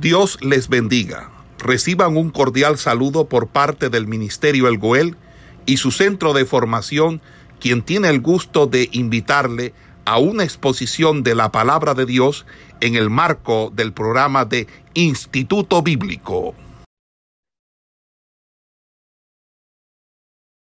[0.00, 1.30] Dios les bendiga.
[1.58, 5.16] Reciban un cordial saludo por parte del Ministerio El Goel
[5.64, 7.22] y su centro de formación,
[7.60, 9.72] quien tiene el gusto de invitarle
[10.04, 12.44] a una exposición de la palabra de Dios
[12.82, 16.54] en el marco del programa de Instituto Bíblico.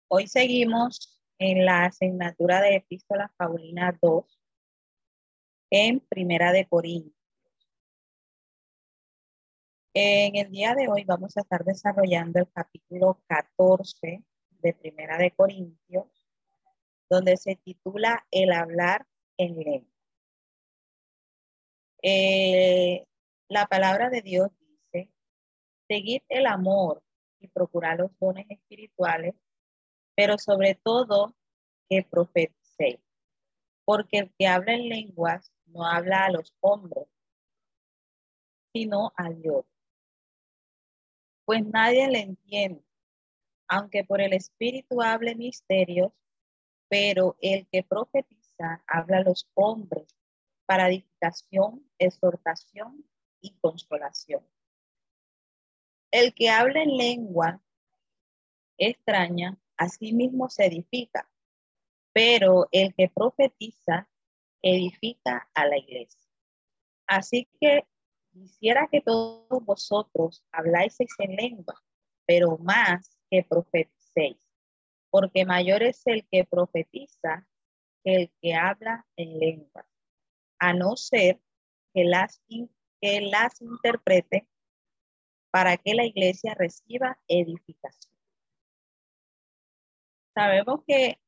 [0.09, 4.25] Hoy seguimos en la asignatura de Epístola Paulina 2
[5.71, 7.22] en Primera de Corintios.
[9.95, 14.25] En el día de hoy vamos a estar desarrollando el capítulo 14
[14.63, 16.07] de Primera de Corintios,
[17.11, 19.93] donde se titula El hablar en lengua.
[22.01, 23.07] Eh,
[23.49, 25.11] la palabra de Dios dice,
[25.89, 27.03] seguid el amor
[27.39, 29.35] y procurad los dones espirituales,
[30.15, 31.37] pero sobre todo
[31.91, 32.99] que profeticéis,
[33.85, 37.09] porque el que habla en lenguas no habla a los hombres,
[38.73, 39.67] sino a Dios.
[41.53, 42.83] Pues nadie le entiende,
[43.69, 46.11] aunque por el Espíritu hable misterios,
[46.89, 50.17] pero el que profetiza habla a los hombres
[50.65, 53.05] para edificación, exhortación
[53.43, 54.49] y consolación.
[56.11, 57.63] El que habla en lengua
[58.79, 61.31] extraña, a sí mismo se edifica,
[62.15, 64.09] pero el que profetiza
[64.63, 66.31] edifica a la iglesia.
[67.07, 67.87] Así que
[68.33, 71.83] quisiera que todos vosotros habláis en lengua,
[72.27, 74.39] pero más que profeticéis,
[75.11, 77.47] porque mayor es el que profetiza
[78.03, 79.87] que el que habla en lengua,
[80.59, 81.41] a no ser
[81.95, 82.43] que las,
[83.01, 84.49] que las interprete
[85.51, 88.13] para que la iglesia reciba edificación.
[90.35, 91.21] Sabemos que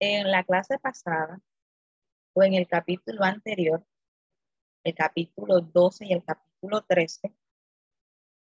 [0.00, 1.40] en la clase pasada
[2.34, 3.86] o en el capítulo anterior,
[4.84, 7.34] el capítulo 12 y el capítulo 13,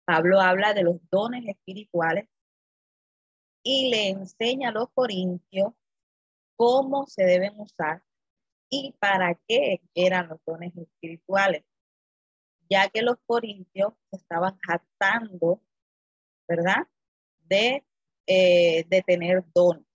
[0.06, 2.28] Pablo habla de los dones espirituales
[3.62, 5.74] y le enseña a los corintios
[6.56, 8.02] cómo se deben usar
[8.70, 11.66] y para qué eran los dones espirituales,
[12.70, 15.62] ya que los corintios estaban jactando,
[16.48, 16.88] ¿verdad?
[17.50, 17.84] De,
[18.28, 19.86] eh, de tener dones.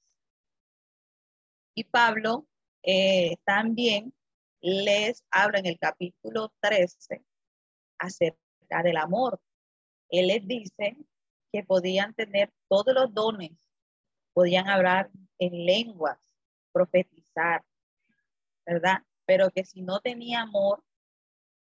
[1.74, 2.46] Y Pablo
[2.82, 4.12] eh, también
[4.64, 7.22] les habla en el capítulo 13
[7.98, 9.38] acerca del amor.
[10.08, 10.96] Él les dice
[11.52, 13.52] que podían tener todos los dones,
[14.32, 16.18] podían hablar en lenguas,
[16.72, 17.62] profetizar,
[18.64, 19.02] ¿verdad?
[19.26, 20.82] Pero que si no tenía amor,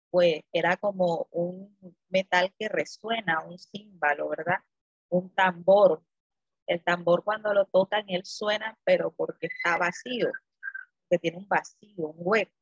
[0.09, 1.77] pues era como un
[2.09, 4.57] metal que resuena, un símbolo, ¿verdad?
[5.09, 6.01] Un tambor.
[6.65, 10.31] El tambor cuando lo tocan, él suena, pero porque está vacío
[11.11, 12.56] que tiene un vacío, un hueco.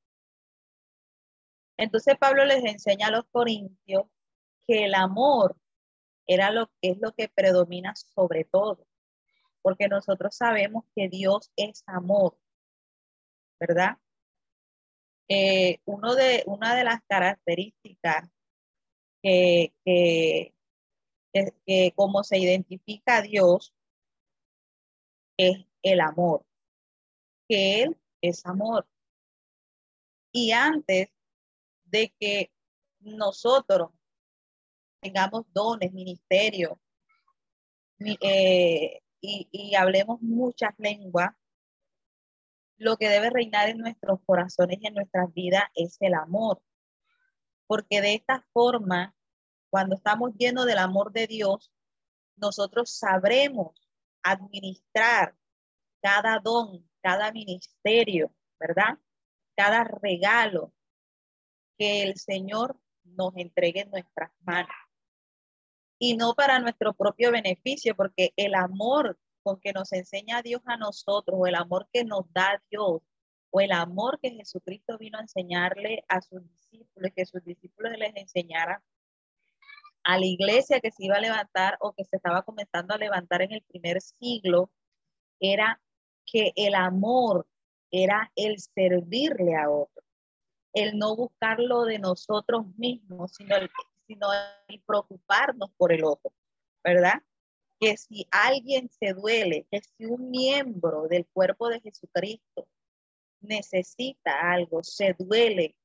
[1.77, 4.05] Entonces Pablo les enseña a los corintios
[4.67, 5.57] que el amor
[6.27, 8.87] era lo que es lo que predomina sobre todo,
[9.61, 12.37] porque nosotros sabemos que Dios es amor,
[13.59, 13.97] ¿verdad?
[15.27, 18.29] Eh, uno de, una de las características
[19.21, 20.53] que, que,
[21.65, 23.73] que como se identifica a Dios
[25.37, 26.45] es el amor,
[27.47, 28.87] que Él es amor.
[30.31, 31.09] Y antes
[31.95, 32.51] de que
[32.99, 33.89] nosotros
[35.01, 36.79] tengamos dones, ministerio,
[37.99, 41.29] eh, y, y hablemos muchas lenguas,
[42.77, 46.61] lo que debe reinar en nuestros corazones y en nuestras vidas es el amor.
[47.65, 49.15] Porque de esta forma,
[49.69, 51.71] cuando estamos llenos del amor de Dios,
[52.35, 53.73] nosotros sabremos
[54.21, 55.33] administrar
[56.01, 58.99] cada don, cada ministerio, ¿verdad?
[59.55, 60.73] Cada regalo
[61.77, 64.75] que el Señor nos entregue en nuestras manos.
[65.99, 70.77] Y no para nuestro propio beneficio, porque el amor con que nos enseña Dios a
[70.77, 73.01] nosotros, o el amor que nos da Dios,
[73.51, 78.15] o el amor que Jesucristo vino a enseñarle a sus discípulos, que sus discípulos les
[78.15, 78.81] enseñaran
[80.03, 83.41] a la iglesia que se iba a levantar o que se estaba comenzando a levantar
[83.41, 84.71] en el primer siglo,
[85.39, 85.81] era
[86.25, 87.47] que el amor
[87.91, 90.03] era el servirle a otro,
[90.75, 93.71] el no buscarlo de nosotros mismos, sino el,
[94.07, 94.27] sino
[94.85, 96.31] preocuparnos por el otro,
[96.83, 97.23] ¿verdad?
[97.79, 102.67] Que si alguien se duele, que si un miembro del cuerpo de Jesucristo
[103.39, 105.75] necesita algo, se duele,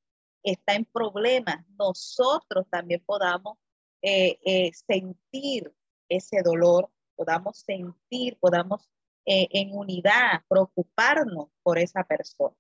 [0.43, 3.59] está en problemas, nosotros también podamos
[4.03, 5.73] eh, eh, sentir
[6.09, 8.89] ese dolor, podamos sentir, podamos
[9.25, 12.57] eh, en unidad, preocuparnos por esa persona.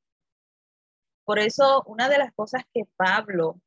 [1.30, 3.60] Por eso, una de las cosas que Pablo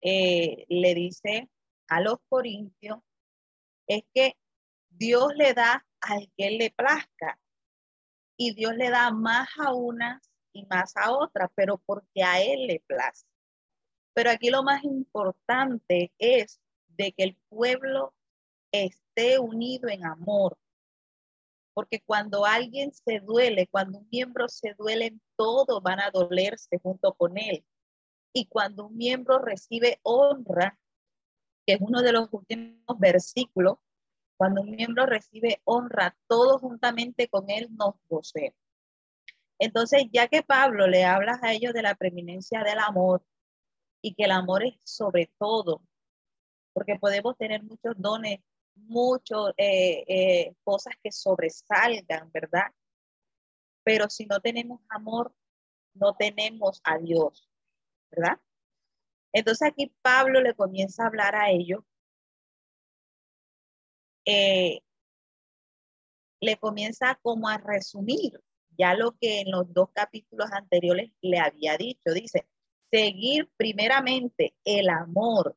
[0.00, 1.50] eh, le dice
[1.88, 3.00] a los corintios
[3.86, 4.38] es que
[4.88, 7.38] Dios le da al que le plazca
[8.38, 10.22] y Dios le da más a unas
[10.54, 13.26] y más a otras, pero porque a Él le place.
[14.14, 16.62] Pero aquí lo más importante es
[16.96, 18.14] de que el pueblo
[18.72, 20.56] esté unido en amor.
[21.74, 27.14] Porque cuando alguien se duele, cuando un miembro se duele, todos van a dolerse junto
[27.14, 27.64] con él.
[28.34, 30.78] Y cuando un miembro recibe honra,
[31.66, 33.78] que es uno de los últimos versículos,
[34.36, 38.58] cuando un miembro recibe honra, todos juntamente con él nos gocemos.
[39.58, 43.22] Entonces, ya que Pablo le habla a ellos de la preeminencia del amor
[44.02, 45.82] y que el amor es sobre todo,
[46.72, 48.40] porque podemos tener muchos dones,
[48.74, 52.72] muchas eh, eh, cosas que sobresalgan, ¿verdad?
[53.84, 55.34] Pero si no tenemos amor,
[55.94, 57.48] no tenemos a Dios,
[58.10, 58.40] ¿verdad?
[59.32, 61.80] Entonces aquí Pablo le comienza a hablar a ellos.
[64.24, 64.80] Eh,
[66.40, 68.40] le comienza como a resumir
[68.78, 72.12] ya lo que en los dos capítulos anteriores le había dicho.
[72.14, 72.46] Dice,
[72.90, 75.56] seguir primeramente el amor.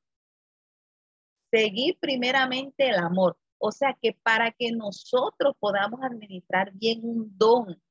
[1.55, 3.37] Seguir primeramente el amor.
[3.59, 7.81] O sea que para que nosotros podamos administrar bien un don,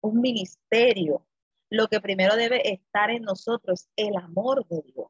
[0.00, 1.24] un ministerio,
[1.70, 5.06] lo que primero debe estar en nosotros es el amor de Dios.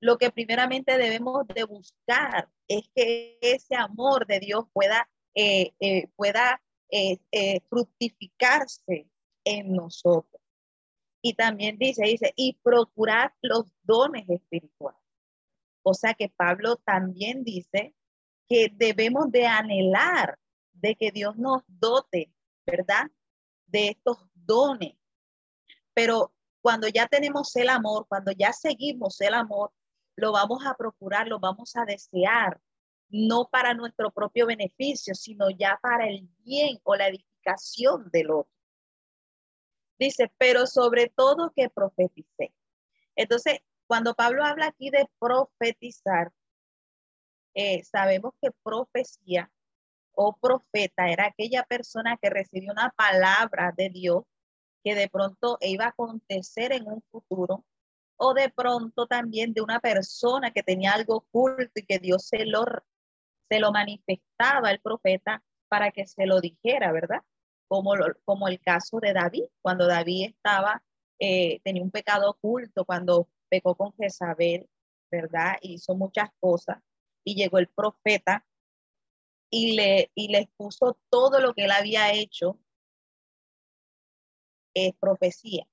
[0.00, 6.08] Lo que primeramente debemos de buscar es que ese amor de Dios pueda, eh, eh,
[6.16, 6.60] pueda
[6.90, 9.08] eh, fructificarse
[9.44, 10.42] en nosotros.
[11.22, 14.99] Y también dice, dice, y procurar los dones espirituales.
[15.82, 17.94] O sea que Pablo también dice
[18.48, 20.38] que debemos de anhelar
[20.72, 22.32] de que Dios nos dote,
[22.66, 23.10] ¿verdad?
[23.66, 24.96] De estos dones.
[25.94, 29.72] Pero cuando ya tenemos el amor, cuando ya seguimos el amor,
[30.16, 32.60] lo vamos a procurar, lo vamos a desear,
[33.08, 38.52] no para nuestro propio beneficio, sino ya para el bien o la edificación del otro.
[39.98, 42.54] Dice, pero sobre todo que profeticé.
[43.16, 43.60] Entonces,
[43.90, 46.30] cuando Pablo habla aquí de profetizar,
[47.56, 49.50] eh, sabemos que profecía
[50.12, 54.22] o profeta era aquella persona que recibió una palabra de Dios
[54.84, 57.64] que de pronto iba a acontecer en un futuro,
[58.16, 62.46] o de pronto también de una persona que tenía algo oculto y que Dios se
[62.46, 62.64] lo,
[63.48, 67.22] se lo manifestaba el profeta para que se lo dijera, ¿verdad?
[67.66, 67.94] como,
[68.24, 70.80] como el caso de David, cuando David estaba,
[71.18, 74.68] eh, tenía un pecado oculto, cuando pecó con Jezabel,
[75.10, 75.56] ¿verdad?
[75.60, 76.78] Hizo muchas cosas
[77.24, 78.46] y llegó el profeta
[79.50, 82.58] y le, y expuso todo lo que él había hecho,
[84.72, 85.66] es profecía.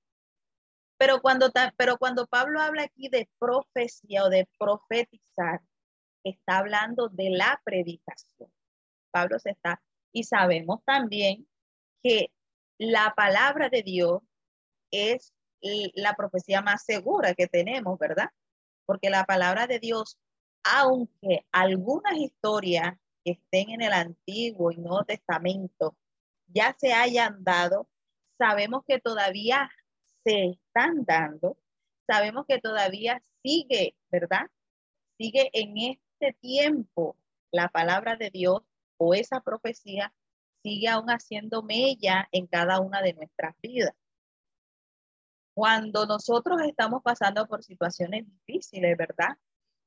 [0.98, 5.62] Pero cuando, pero cuando Pablo habla aquí de profecía o de profetizar,
[6.24, 8.52] está hablando de la predicación.
[9.12, 9.80] Pablo se está,
[10.12, 11.46] y sabemos también
[12.02, 12.32] que
[12.78, 14.22] la palabra de Dios
[14.90, 18.30] es la profecía más segura que tenemos, ¿verdad?
[18.86, 20.18] Porque la palabra de Dios,
[20.64, 22.94] aunque algunas historias
[23.24, 25.96] que estén en el Antiguo y Nuevo Testamento
[26.46, 27.88] ya se hayan dado,
[28.38, 29.70] sabemos que todavía
[30.24, 31.58] se están dando,
[32.06, 34.46] sabemos que todavía sigue, ¿verdad?
[35.18, 37.16] Sigue en este tiempo
[37.50, 38.62] la palabra de Dios
[38.98, 40.12] o esa profecía
[40.62, 43.94] sigue aún haciendo mella en cada una de nuestras vidas.
[45.58, 49.36] Cuando nosotros estamos pasando por situaciones difíciles, ¿verdad?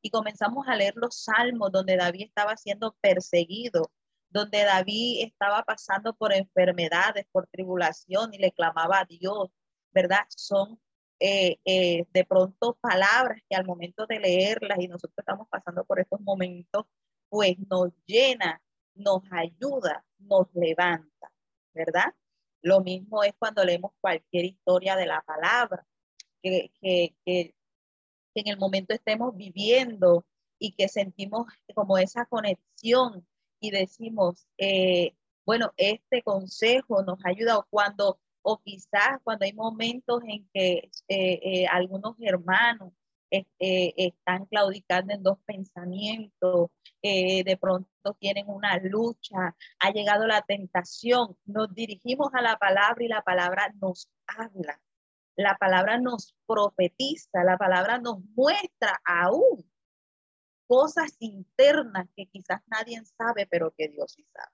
[0.02, 3.90] Y comenzamos a leer los salmos donde David estaba siendo perseguido,
[4.28, 9.48] donde David estaba pasando por enfermedades, por tribulación y le clamaba a Dios,
[9.92, 10.26] ¿verdad?
[10.36, 10.78] Son
[11.22, 16.02] eh, eh, de pronto palabras que al momento de leerlas y nosotros estamos pasando por
[16.02, 16.84] estos momentos,
[17.30, 18.62] pues nos llena
[18.94, 21.32] nos ayuda, nos levanta,
[21.74, 22.14] ¿verdad?
[22.62, 25.86] Lo mismo es cuando leemos cualquier historia de la palabra,
[26.42, 27.56] que, que, que,
[28.36, 30.26] en el momento estemos viviendo
[30.58, 33.28] y que sentimos como esa conexión
[33.60, 35.16] y decimos, eh,
[35.46, 41.40] bueno, este consejo nos ayuda o cuando, o quizás cuando hay momentos en que eh,
[41.44, 42.94] eh, algunos hermanos
[43.32, 46.70] eh, están claudicando en dos pensamientos,
[47.02, 53.04] eh, de pronto tienen una lucha, ha llegado la tentación, nos dirigimos a la palabra
[53.04, 54.82] y la palabra nos habla,
[55.38, 59.66] la palabra nos profetiza, la palabra nos muestra aún
[60.68, 64.52] cosas internas que quizás nadie sabe, pero que Dios sí sabe.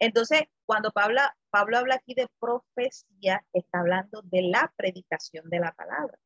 [0.00, 1.20] Entonces, cuando Pablo
[1.52, 6.18] habla aquí de profecía, está hablando de la predicación de la palabra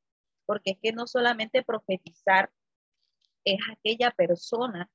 [0.49, 2.51] porque es que no solamente profetizar
[3.45, 4.91] es aquella persona,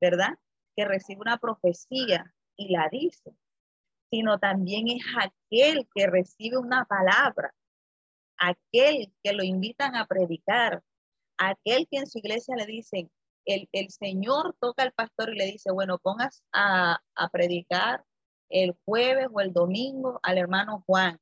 [0.00, 0.38] ¿verdad?
[0.76, 3.34] Que recibe una profecía y la dice,
[4.08, 7.52] sino también es aquel que recibe una palabra,
[8.36, 10.80] aquel que lo invitan a predicar,
[11.38, 13.10] aquel que en su iglesia le dicen,
[13.46, 18.04] el, Señor toca al pastor y le dice, bueno, pongas a, a predicar
[18.48, 21.18] el jueves o el domingo al hermano Juan.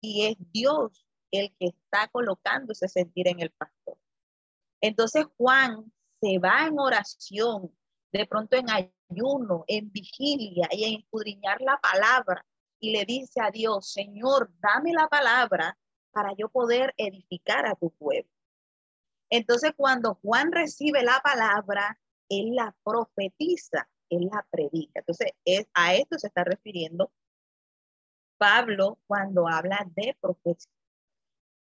[0.00, 1.04] Y es Dios
[1.36, 3.96] el que está colocando ese sentir en el pastor.
[4.80, 7.70] Entonces Juan se va en oración,
[8.12, 12.44] de pronto en ayuno, en vigilia y en escudriñar la palabra
[12.80, 15.78] y le dice a Dios, Señor, dame la palabra
[16.12, 18.30] para yo poder edificar a tu pueblo.
[19.30, 21.98] Entonces cuando Juan recibe la palabra,
[22.28, 25.00] él la profetiza, él la predica.
[25.00, 27.10] Entonces es, a esto se está refiriendo
[28.38, 30.16] Pablo cuando habla de.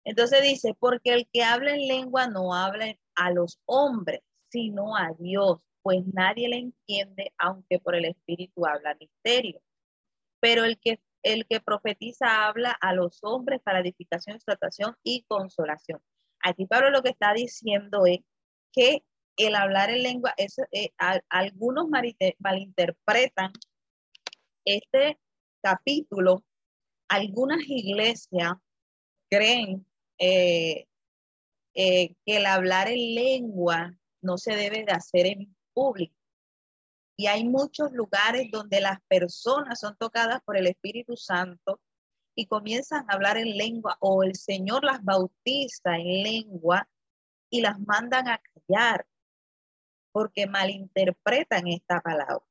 [0.05, 5.13] Entonces dice, porque el que habla en lengua no habla a los hombres, sino a
[5.19, 9.61] Dios, pues nadie le entiende, aunque por el Espíritu habla misterio.
[10.41, 16.01] Pero el que, el que profetiza habla a los hombres para edificación, exhortación y consolación.
[16.41, 18.21] Aquí Pablo lo que está diciendo es
[18.73, 19.05] que
[19.37, 20.91] el hablar en lengua, eh,
[21.29, 23.53] algunos malinterpretan
[24.65, 25.19] este
[25.63, 26.45] capítulo,
[27.09, 28.53] algunas iglesias
[29.31, 29.87] creen
[30.25, 30.87] eh,
[31.75, 36.15] eh, que el hablar en lengua no se debe de hacer en público.
[37.17, 41.81] Y hay muchos lugares donde las personas son tocadas por el Espíritu Santo
[42.37, 46.89] y comienzan a hablar en lengua o el Señor las bautiza en lengua
[47.51, 49.05] y las mandan a callar
[50.13, 52.47] porque malinterpretan esta palabra.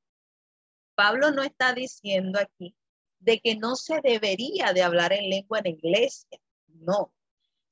[0.94, 2.76] Pablo no está diciendo aquí
[3.20, 6.38] de que no se debería de hablar en lengua en iglesia,
[6.68, 7.14] no,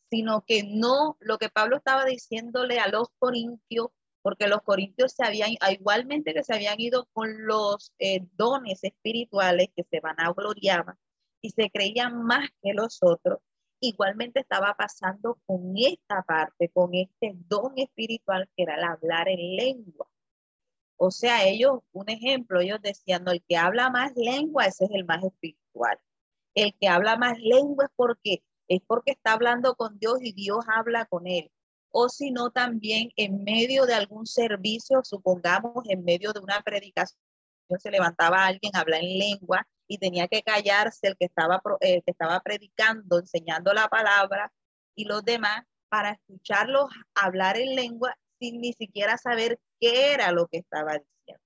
[0.10, 3.88] sino que no, lo que Pablo estaba diciéndole a los corintios,
[4.22, 9.70] porque los corintios se habían, igualmente que se habían ido con los eh, dones espirituales
[9.76, 10.86] que se van a gloriar
[11.42, 13.40] y se creían más que los otros,
[13.80, 19.56] igualmente estaba pasando con esta parte, con este don espiritual que era el hablar en
[19.56, 20.08] lengua.
[20.98, 24.92] O sea, ellos, un ejemplo, ellos decían, no, el que habla más lengua, ese es
[24.92, 25.98] el más espiritual.
[26.56, 30.64] El que habla más lengua es porque es porque está hablando con Dios y Dios
[30.68, 31.52] habla con él.
[31.92, 37.20] O si no, también en medio de algún servicio, supongamos en medio de una predicación,
[37.80, 42.04] se levantaba alguien a hablar en lengua y tenía que callarse el que estaba, que
[42.06, 44.52] estaba predicando, enseñando la palabra
[44.96, 50.48] y los demás para escucharlos hablar en lengua sin ni siquiera saber qué era lo
[50.48, 51.44] que estaba diciendo.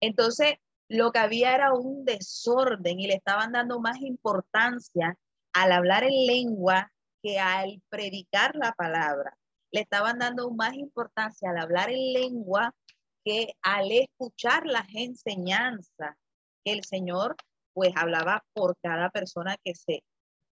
[0.00, 0.54] Entonces,
[0.88, 5.16] lo que había era un desorden y le estaban dando más importancia
[5.52, 9.36] al hablar en lengua que al predicar la palabra.
[9.70, 12.74] Le estaban dando más importancia al hablar en lengua
[13.24, 16.16] que al escuchar las enseñanzas
[16.64, 17.36] que el Señor
[17.74, 20.02] pues hablaba por cada persona que se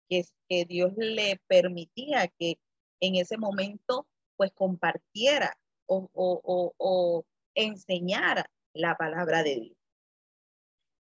[0.08, 2.58] que, que Dios le permitía que
[3.00, 4.06] en ese momento
[4.37, 5.56] pues compartiera
[5.87, 9.76] o, o, o enseñara la palabra de Dios.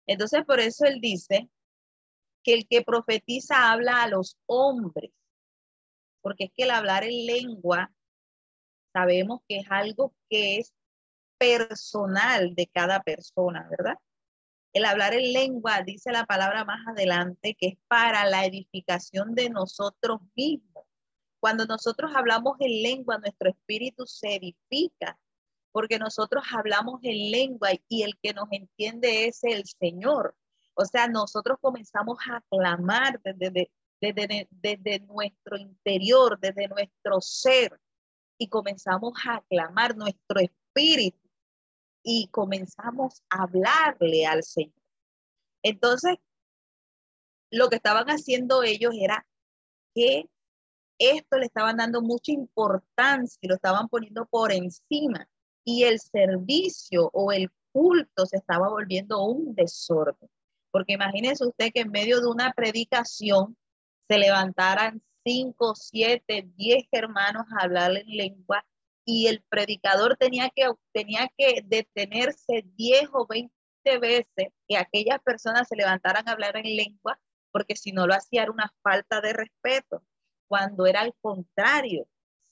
[0.07, 1.49] Entonces, por eso él dice
[2.43, 5.11] que el que profetiza habla a los hombres,
[6.23, 7.93] porque es que el hablar en lengua
[8.93, 10.73] sabemos que es algo que es
[11.39, 13.97] personal de cada persona, ¿verdad?
[14.73, 19.51] El hablar en lengua, dice la palabra más adelante, que es para la edificación de
[19.51, 20.85] nosotros mismos.
[21.41, 25.19] Cuando nosotros hablamos en lengua, nuestro espíritu se edifica,
[25.73, 30.37] porque nosotros hablamos en lengua y el que nos entiende es el Señor.
[30.81, 33.71] O sea, nosotros comenzamos a clamar desde,
[35.07, 37.79] nuestro interior, desde nuestro ser,
[38.39, 41.29] y comenzamos a clamar nuestro espíritu
[42.03, 44.73] y comenzamos a hablarle al Señor.
[45.63, 46.17] Entonces,
[47.51, 49.27] lo que estaban haciendo ellos era
[49.95, 50.31] que
[50.99, 55.29] esto le estaban dando mucha importancia y lo estaban poniendo por encima
[55.63, 60.31] y el servicio o el culto se estaba volviendo un desorden.
[60.71, 63.57] Porque imagínese usted que en medio de una predicación
[64.09, 68.65] se levantaran cinco, siete, diez hermanos a hablar en lengua
[69.05, 75.69] y el predicador tenía que, tenía que detenerse diez o veinte veces que aquellas personas
[75.69, 77.19] se levantaran a hablar en lengua,
[77.51, 80.03] porque si no lo hacía era una falta de respeto,
[80.49, 82.07] cuando era al contrario.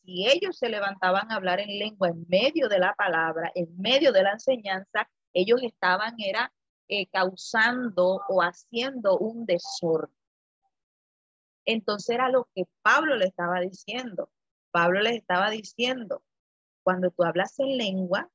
[0.05, 4.11] Si ellos se levantaban a hablar en lengua en medio de la palabra, en medio
[4.13, 6.53] de la enseñanza, ellos estaban, era
[6.89, 10.15] eh, causando o haciendo un desorden.
[11.67, 14.31] Entonces era lo que Pablo le estaba diciendo.
[14.71, 16.23] Pablo les estaba diciendo,
[16.83, 18.31] cuando tú hablas en lengua,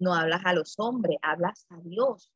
[0.00, 2.32] no hablas a los hombres, hablas a Dios.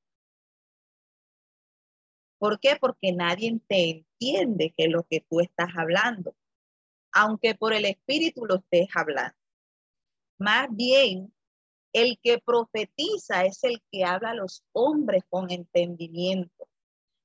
[2.38, 2.76] ¿Por qué?
[2.80, 6.36] Porque nadie te entiende que lo que tú estás hablando,
[7.12, 9.36] aunque por el Espíritu lo estés hablando.
[10.38, 11.34] Más bien,
[11.96, 16.68] el que profetiza es el que habla a los hombres con entendimiento,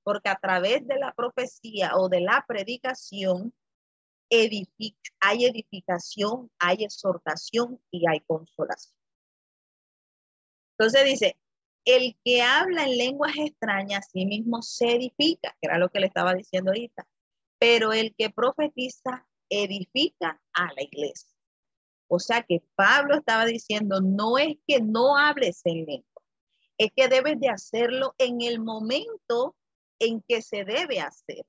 [0.02, 3.54] porque a través de la profecía o de la predicación
[5.20, 8.96] hay edificación, hay exhortación y hay consolación.
[10.80, 11.38] Entonces dice,
[11.84, 16.08] el que habla en lenguas extrañas sí mismo se edifica, que era lo que le
[16.08, 17.06] estaba diciendo ahorita,
[17.60, 21.31] pero el que profetiza edifica a la iglesia.
[22.14, 26.22] O sea que Pablo estaba diciendo, no es que no hables en lengua,
[26.78, 29.56] es que debes de hacerlo en el momento
[29.98, 31.46] en que se debe hacer.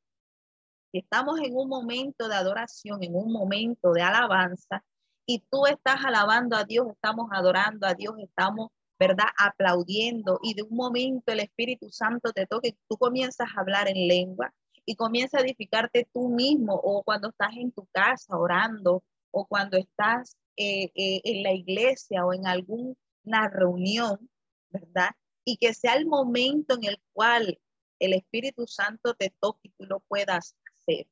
[0.92, 4.84] Si estamos en un momento de adoración, en un momento de alabanza,
[5.26, 8.68] y tú estás alabando a Dios, estamos adorando a Dios, estamos,
[9.00, 9.26] ¿verdad?
[9.36, 13.88] Aplaudiendo, y de un momento el Espíritu Santo te toca y tú comienzas a hablar
[13.88, 14.54] en lengua
[14.86, 19.02] y comienza a edificarte tú mismo, o cuando estás en tu casa orando,
[19.32, 24.30] o cuando estás eh, eh, en la iglesia o en alguna reunión,
[24.70, 25.10] ¿verdad?
[25.44, 27.58] Y que sea el momento en el cual
[27.98, 31.08] el Espíritu Santo te toque y tú lo puedas hacer,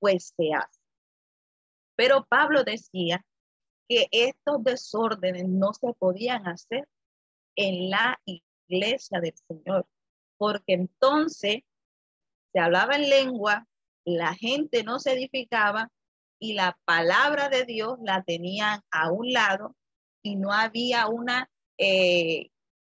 [0.00, 0.80] pues se hace.
[1.96, 3.24] Pero Pablo decía
[3.88, 6.88] que estos desórdenes no se podían hacer
[7.56, 9.86] en la iglesia del Señor,
[10.36, 11.62] porque entonces
[12.52, 13.66] se hablaba en lengua,
[14.04, 15.90] la gente no se edificaba
[16.44, 19.74] y la palabra de Dios la tenían a un lado
[20.22, 22.50] y no había una, eh,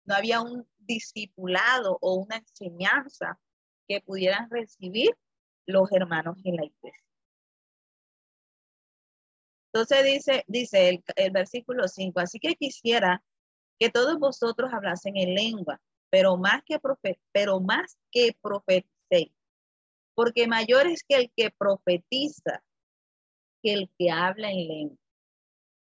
[0.05, 3.39] no había un discipulado o una enseñanza
[3.87, 5.17] que pudieran recibir
[5.65, 7.03] los hermanos en la iglesia.
[9.73, 13.23] Entonces dice, dice el, versículo 5, así que quisiera
[13.79, 15.81] que todos vosotros hablasen en lengua,
[16.11, 19.33] pero más que profe pero más que profeticéis,
[20.13, 22.63] porque mayor es que el que profetiza
[23.61, 24.97] que el que habla en lengua,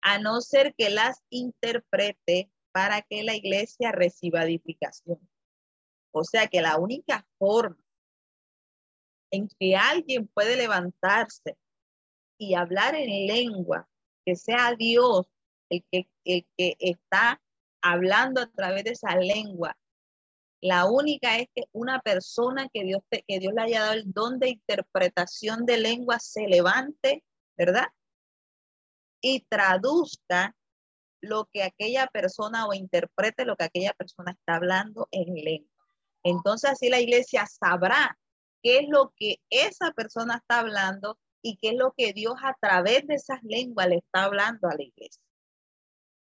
[0.02, 5.20] a no ser que las interprete para que la iglesia reciba edificación.
[6.12, 7.78] O sea que la única forma
[9.30, 11.56] en que alguien puede levantarse
[12.38, 13.88] y hablar en lengua,
[14.26, 15.26] que sea Dios
[15.70, 17.40] el que, el que está
[17.82, 19.76] hablando a través de esa lengua,
[20.60, 24.38] la única es que una persona que Dios, que Dios le haya dado el don
[24.38, 27.24] de interpretación de lengua se levante
[27.64, 27.88] ¿verdad?
[29.20, 30.56] Y traduzca
[31.20, 35.70] lo que aquella persona o interprete lo que aquella persona está hablando en lengua.
[36.24, 38.18] Entonces así la iglesia sabrá
[38.62, 42.56] qué es lo que esa persona está hablando y qué es lo que Dios a
[42.60, 45.22] través de esas lenguas le está hablando a la iglesia.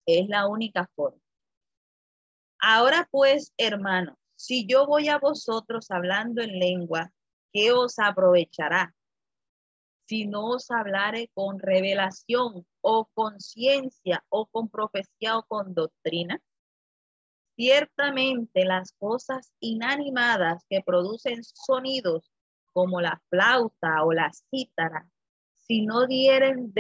[0.06, 1.22] Es la única forma.
[2.60, 7.12] Ahora pues, hermanos, si yo voy a vosotros hablando en lengua,
[7.52, 8.94] ¿qué os aprovechará?
[10.08, 16.42] Si no os hablare con revelación o con ciencia o con profecía o con doctrina?
[17.56, 22.32] Ciertamente las cosas inanimadas que producen sonidos
[22.72, 25.10] como la flauta o la cítara,
[25.56, 26.72] si no dieren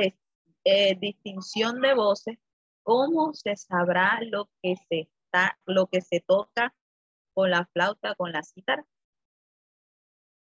[0.63, 2.37] eh, distinción de voces,
[2.83, 6.73] ¿cómo se sabrá lo que se está, lo que se toca
[7.33, 8.85] con la flauta, con la cítara?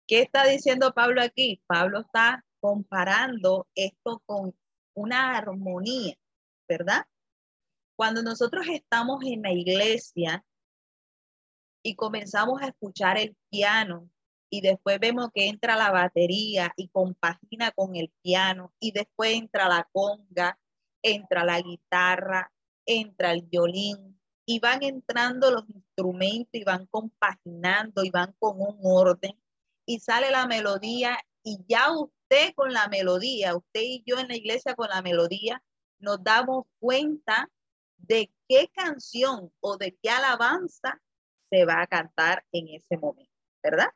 [0.06, 1.62] ¿Qué está diciendo Pablo aquí?
[1.66, 4.54] Pablo está comparando esto con
[4.94, 6.14] una armonía,
[6.66, 7.04] ¿verdad?
[7.94, 10.42] Cuando nosotros estamos en la iglesia
[11.82, 14.08] y comenzamos a escuchar el piano
[14.48, 19.68] y después vemos que entra la batería y compagina con el piano y después entra
[19.68, 20.58] la conga,
[21.02, 22.50] entra la guitarra,
[22.86, 28.78] entra el violín y van entrando los instrumentos y van compaginando y van con un
[28.84, 29.38] orden
[29.84, 31.90] y sale la melodía y ya
[32.54, 35.62] con la melodía, usted y yo en la iglesia con la melodía,
[35.98, 37.50] nos damos cuenta
[37.96, 41.00] de qué canción o de qué alabanza
[41.50, 43.32] se va a cantar en ese momento,
[43.62, 43.88] ¿verdad?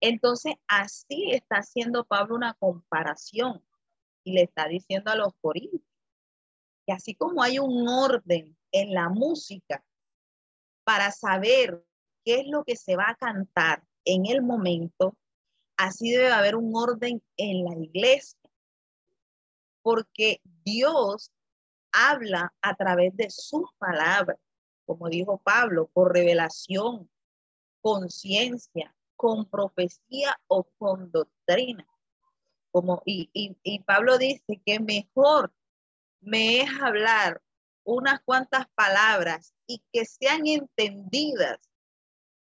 [0.00, 3.64] Entonces, así está haciendo Pablo una comparación
[4.24, 5.82] y le está diciendo a los corintios
[6.86, 9.84] que así como hay un orden en la música
[10.84, 11.84] para saber
[12.24, 15.16] qué es lo que se va a cantar en el momento,
[15.80, 18.38] Así debe haber un orden en la iglesia,
[19.80, 21.32] porque Dios
[21.90, 24.36] habla a través de sus palabras,
[24.84, 27.08] como dijo Pablo, por revelación,
[27.80, 31.88] conciencia, con profecía o con doctrina.
[32.72, 35.50] Como, y, y, y Pablo dice que mejor
[36.20, 37.40] me es hablar
[37.84, 41.58] unas cuantas palabras y que sean entendidas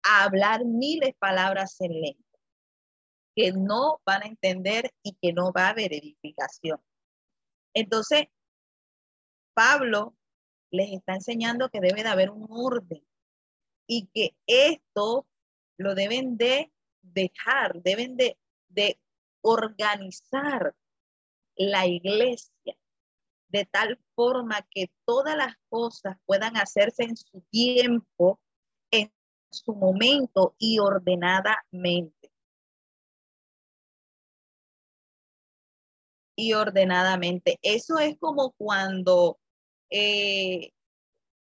[0.04, 2.25] a hablar miles palabras en lengua
[3.36, 6.82] que no van a entender y que no va a haber edificación.
[7.74, 8.28] Entonces,
[9.54, 10.16] Pablo
[10.72, 13.06] les está enseñando que debe de haber un orden
[13.88, 15.28] y que esto
[15.78, 16.72] lo deben de
[17.02, 18.38] dejar, deben de,
[18.70, 19.00] de
[19.42, 20.76] organizar
[21.56, 22.78] la iglesia
[23.50, 28.40] de tal forma que todas las cosas puedan hacerse en su tiempo,
[28.92, 29.12] en
[29.50, 32.25] su momento y ordenadamente.
[36.36, 37.60] Y ordenadamente.
[37.62, 39.40] Eso es como cuando
[39.90, 40.72] eh,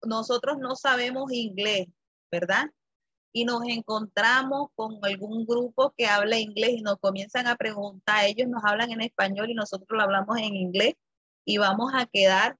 [0.03, 1.87] nosotros no sabemos inglés,
[2.31, 2.65] ¿verdad?
[3.33, 8.47] Y nos encontramos con algún grupo que habla inglés y nos comienzan a preguntar, ellos
[8.47, 10.93] nos hablan en español y nosotros lo hablamos en inglés
[11.43, 12.57] y vamos a quedar,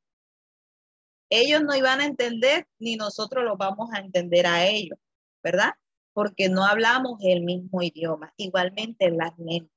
[1.30, 5.00] ellos no iban a entender ni nosotros lo vamos a entender a ellos,
[5.44, 5.72] ¿verdad?
[6.14, 9.75] Porque no hablamos el mismo idioma, igualmente las lenguas.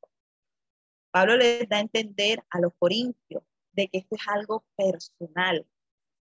[1.11, 3.43] Pablo les da a entender a los corintios
[3.73, 5.67] de que esto es algo personal,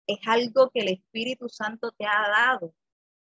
[0.08, 2.74] es algo que el Espíritu Santo te ha dado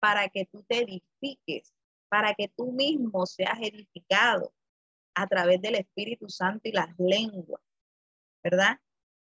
[0.00, 1.74] para que tú te edifiques,
[2.08, 4.52] para que tú mismo seas edificado
[5.14, 7.62] a través del Espíritu Santo y las lenguas,
[8.42, 8.78] ¿verdad?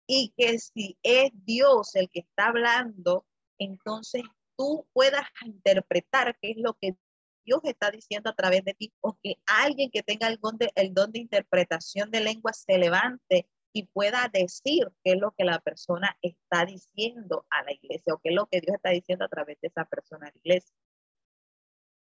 [0.07, 3.27] y que si es Dios el que está hablando,
[3.59, 4.23] entonces
[4.57, 6.97] tú puedas interpretar qué es lo que
[7.45, 10.71] Dios está diciendo a través de ti, o que alguien que tenga el don de,
[10.75, 15.45] el don de interpretación de lengua se levante y pueda decir qué es lo que
[15.45, 19.25] la persona está diciendo a la iglesia o qué es lo que Dios está diciendo
[19.25, 20.75] a través de esa persona a la iglesia.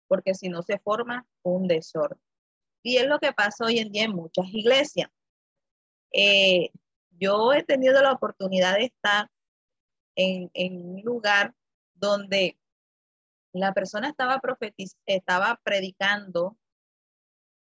[0.09, 2.21] Porque si no se forma un desorden.
[2.83, 5.09] Y es lo que pasa hoy en día en muchas iglesias.
[6.13, 6.71] Eh,
[7.11, 9.31] yo he tenido la oportunidad de estar
[10.17, 11.55] en, un lugar
[11.95, 12.59] donde
[13.53, 16.57] la persona estaba profetiz estaba predicando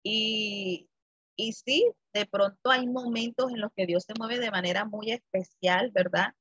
[0.03, 0.89] y,
[1.37, 5.13] y sí, de pronto hay momentos en los que Dios se mueve de manera muy
[5.13, 6.35] especial, ¿verdad?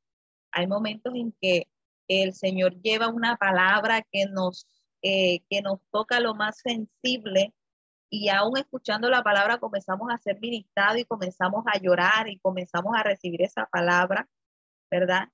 [0.51, 1.67] Hay momentos en que
[2.07, 4.67] el Señor lleva una palabra que nos,
[5.01, 7.53] eh, que nos toca lo más sensible
[8.09, 12.93] y aún escuchando la palabra comenzamos a ser ministrados y comenzamos a llorar y comenzamos
[12.97, 14.27] a recibir esa palabra,
[14.91, 15.29] ¿verdad?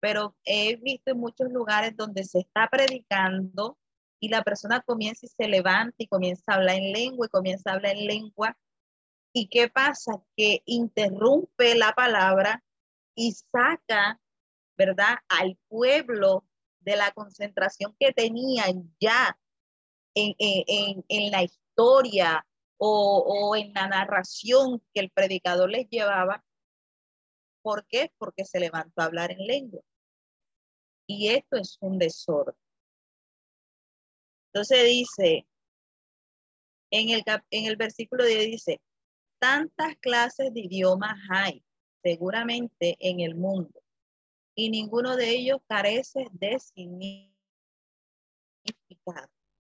[0.00, 3.78] Pero he visto en muchos lugares donde se está predicando
[4.20, 7.70] y la persona comienza y se levanta y comienza a hablar en lengua y comienza
[7.70, 8.58] a hablar en lengua.
[9.32, 10.22] ¿Y qué pasa?
[10.36, 12.64] Que interrumpe la palabra
[13.14, 14.20] y saca,
[14.76, 15.16] ¿verdad?
[15.28, 16.44] Al pueblo
[16.80, 19.38] de la concentración que tenían ya
[20.14, 22.44] en, en, en la historia historia
[22.76, 26.44] o, en la narración que el predicador les llevaba.
[27.68, 28.10] ¿Por qué?
[28.16, 29.82] Porque se levantó a hablar en lengua.
[31.06, 32.54] Y esto es un desorden.
[34.46, 35.46] Entonces dice,
[36.90, 38.80] en el, en el versículo 10 dice,
[39.38, 41.62] tantas clases de idiomas hay
[42.02, 43.82] seguramente en el mundo
[44.54, 47.28] y ninguno de ellos carece de significado.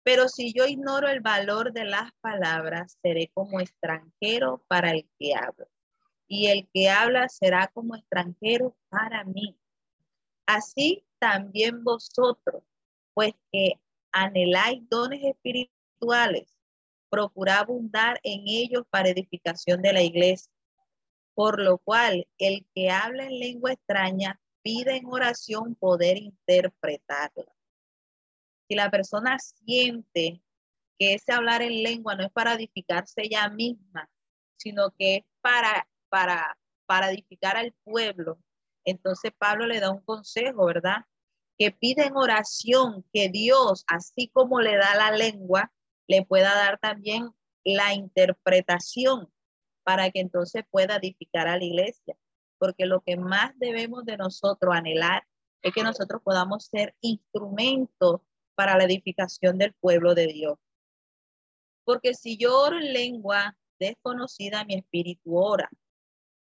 [0.03, 5.35] Pero si yo ignoro el valor de las palabras, seré como extranjero para el que
[5.35, 5.67] habla.
[6.29, 9.57] Y el que habla será como extranjero para mí.
[10.47, 12.63] Así también vosotros,
[13.15, 13.81] pues que
[14.13, 16.55] anheláis dones espirituales,
[17.09, 20.53] procurad abundar en ellos para edificación de la iglesia.
[21.35, 27.57] Por lo cual, el que habla en lengua extraña pide en oración poder interpretarla
[28.69, 30.43] si la persona siente
[30.99, 34.11] que ese hablar en lengua no es para edificarse ella misma,
[34.57, 38.39] sino que es para, para, para edificar al pueblo,
[38.87, 41.05] entonces Pablo le da un consejo, ¿verdad?
[41.59, 45.73] Que pide en oración que Dios, así como le da la lengua,
[46.07, 47.31] le pueda dar también
[47.65, 49.29] la interpretación
[49.83, 52.17] para que entonces pueda edificar a la iglesia.
[52.59, 55.27] Porque lo que más debemos de nosotros anhelar
[55.63, 58.21] es que nosotros podamos ser instrumentos
[58.55, 60.59] para la edificación del pueblo de Dios.
[61.85, 65.69] Porque si yo oro en lengua desconocida, mi espíritu ora,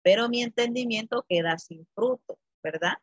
[0.03, 2.93] pero mi entendimiento queda sin fruto, ¿verdad?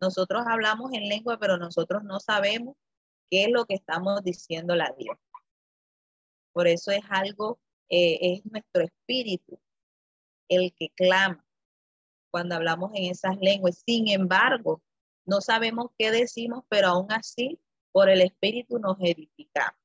[0.00, 2.76] Nosotros hablamos en lengua, pero nosotros no sabemos
[3.30, 5.16] qué es lo que estamos diciendo a Dios.
[6.52, 9.58] Por eso es algo, eh, es nuestro espíritu
[10.48, 11.44] el que clama
[12.30, 13.82] cuando hablamos en esas lenguas.
[13.84, 14.82] Sin embargo,
[15.24, 17.58] no sabemos qué decimos, pero aún así
[17.92, 19.80] por el Espíritu nos edificamos.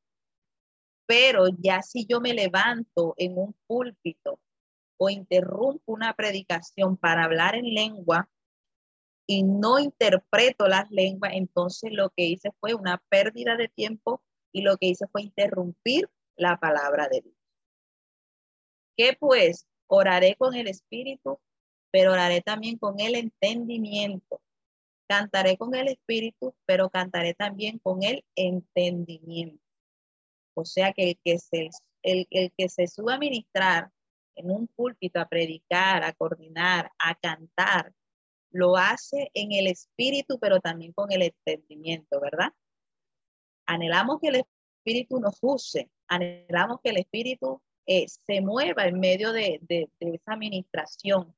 [1.06, 4.40] Pero ya si yo me levanto en un púlpito
[5.04, 8.30] o interrumpo una predicación para hablar en lengua
[9.26, 14.62] y no interpreto las lenguas, entonces lo que hice fue una pérdida de tiempo y
[14.62, 17.36] lo que hice fue interrumpir la palabra de Dios.
[18.96, 19.66] ¿Qué pues?
[19.88, 21.40] Oraré con el espíritu,
[21.90, 24.40] pero oraré también con el entendimiento.
[25.08, 29.64] Cantaré con el espíritu, pero cantaré también con el entendimiento.
[30.54, 31.72] O sea que el que se,
[32.04, 33.90] el, el que se suba a ministrar
[34.42, 37.94] en un púlpito a predicar, a coordinar, a cantar,
[38.52, 42.54] lo hace en el espíritu, pero también con el entendimiento, ¿verdad?
[43.66, 44.46] Anhelamos que el
[44.84, 50.16] espíritu nos use, anhelamos que el espíritu eh, se mueva en medio de, de, de
[50.16, 51.36] esa administración,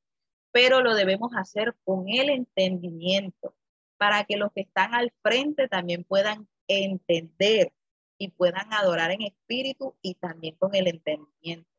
[0.51, 3.55] pero lo debemos hacer con el entendimiento
[3.97, 7.73] para que los que están al frente también puedan entender
[8.17, 11.72] y puedan adorar en espíritu y también con el entendimiento.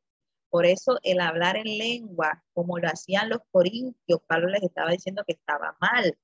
[0.54, 5.24] Por eso el hablar en lengua, como lo hacían los corintios, Pablo les estaba diciendo
[5.26, 6.16] que estaba mal.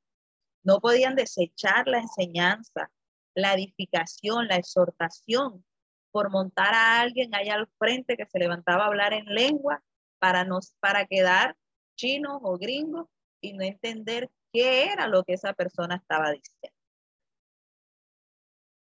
[0.62, 2.92] No podían desechar la enseñanza,
[3.34, 5.64] la edificación, la exhortación
[6.12, 9.82] por montar a alguien allá al frente que se levantaba a hablar en lengua
[10.20, 11.56] para, nos, para quedar
[11.96, 13.08] chinos o gringos
[13.40, 16.78] y no entender qué era lo que esa persona estaba diciendo.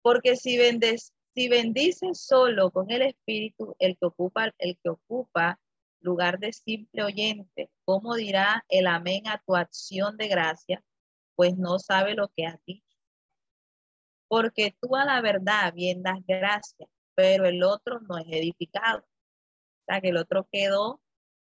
[0.04, 5.60] Porque si vendes, si bendices solo con el espíritu, el que ocupa, el que ocupa
[6.00, 10.84] lugar de simple oyente, ¿cómo dirá el amén a tu acción de gracia?
[11.36, 12.98] Pues no sabe lo que has dicho.
[14.28, 19.00] Porque tú a la verdad bien das gracias, pero el otro no es edificado.
[19.00, 21.02] O sea, que el otro quedó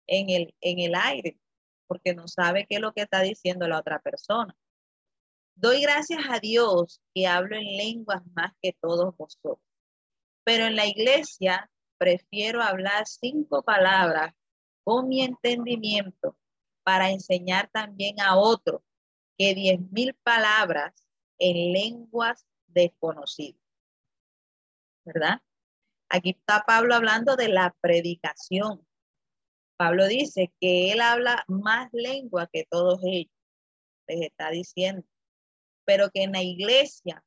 [0.06, 1.38] en el, en el aire,
[1.86, 4.54] porque no sabe qué es lo que está diciendo la otra persona.
[5.54, 9.67] Doy gracias a Dios que hablo en lenguas más que todos vosotros
[10.48, 14.32] pero en la iglesia prefiero hablar cinco palabras
[14.82, 16.38] con mi entendimiento
[16.82, 18.80] para enseñar también a otros
[19.36, 20.94] que diez mil palabras
[21.38, 23.60] en lenguas desconocidas.
[25.04, 25.42] ¿Verdad?
[26.08, 28.88] Aquí está Pablo hablando de la predicación.
[29.76, 33.34] Pablo dice que él habla más lengua que todos ellos.
[34.06, 35.06] Les está diciendo.
[35.84, 37.22] Pero que en la iglesia,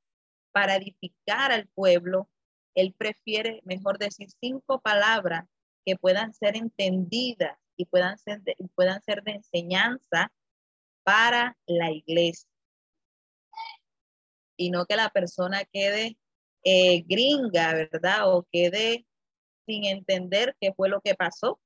[0.51, 2.27] para edificar al pueblo,
[2.75, 5.45] él prefiere, mejor decir, cinco palabras
[5.85, 10.31] que puedan ser entendidas y puedan ser de, puedan ser de enseñanza
[11.03, 12.49] para la iglesia.
[14.57, 16.17] Y no que la persona quede
[16.63, 18.31] eh, gringa, ¿verdad?
[18.31, 19.05] O quede
[19.65, 21.59] sin entender qué fue lo que pasó,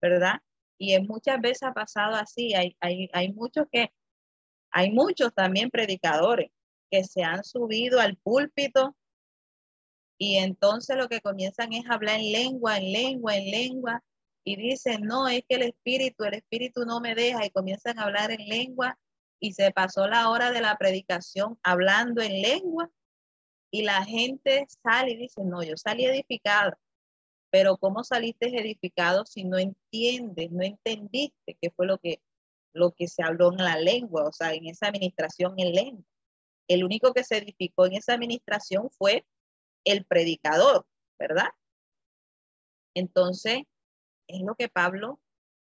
[0.00, 0.40] ¿verdad?
[0.78, 2.54] Y muchas veces ha pasado así.
[2.54, 3.92] Hay, hay, hay muchos que,
[4.70, 6.50] hay muchos también predicadores
[6.90, 8.96] que se han subido al púlpito
[10.18, 14.04] y entonces lo que comienzan es hablar en lengua, en lengua, en lengua.
[14.44, 17.46] Y dicen, no, es que el espíritu, el espíritu no me deja.
[17.46, 18.98] Y comienzan a hablar en lengua.
[19.40, 22.90] Y se pasó la hora de la predicación hablando en lengua.
[23.70, 26.72] Y la gente sale y dice, no, yo salí edificado.
[27.50, 32.20] Pero ¿cómo saliste edificado si no entiendes, no entendiste qué fue lo que,
[32.72, 36.04] lo que se habló en la lengua, o sea, en esa administración en lengua?
[36.66, 39.24] El único que se edificó en esa administración fue
[39.84, 40.86] el predicador,
[41.18, 41.48] ¿verdad?
[42.94, 43.62] Entonces,
[44.28, 45.20] es lo que Pablo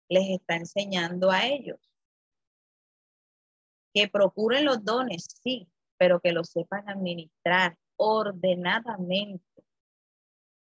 [0.08, 1.78] les está enseñando a ellos.
[3.94, 9.44] Que procuren los dones, sí, pero que los sepan administrar ordenadamente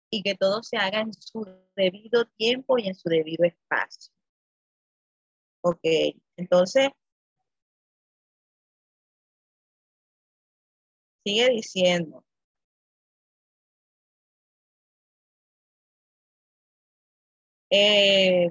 [0.10, 4.14] y que todo se haga en su debido tiempo y en su debido espacio.
[5.62, 5.82] Ok,
[6.38, 6.90] entonces,
[11.24, 12.25] sigue diciendo,
[17.70, 18.50] Eh,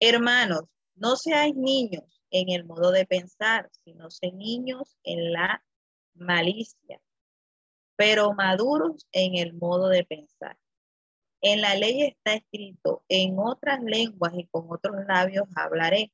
[0.00, 0.62] hermanos,
[0.94, 5.64] no seáis niños en el modo de pensar, sino sé niños en la
[6.14, 7.00] malicia,
[7.96, 10.58] pero maduros en el modo de pensar.
[11.40, 16.12] En la ley está escrito, en otras lenguas y con otros labios hablaré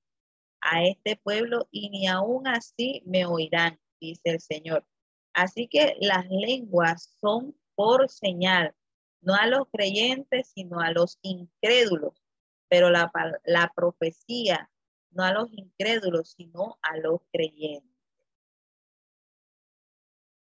[0.61, 4.85] a este pueblo y ni aún así me oirán, dice el Señor.
[5.33, 8.75] Así que las lenguas son por señal,
[9.21, 12.23] no a los creyentes, sino a los incrédulos,
[12.68, 13.11] pero la,
[13.45, 14.71] la profecía,
[15.11, 17.90] no a los incrédulos, sino a los creyentes.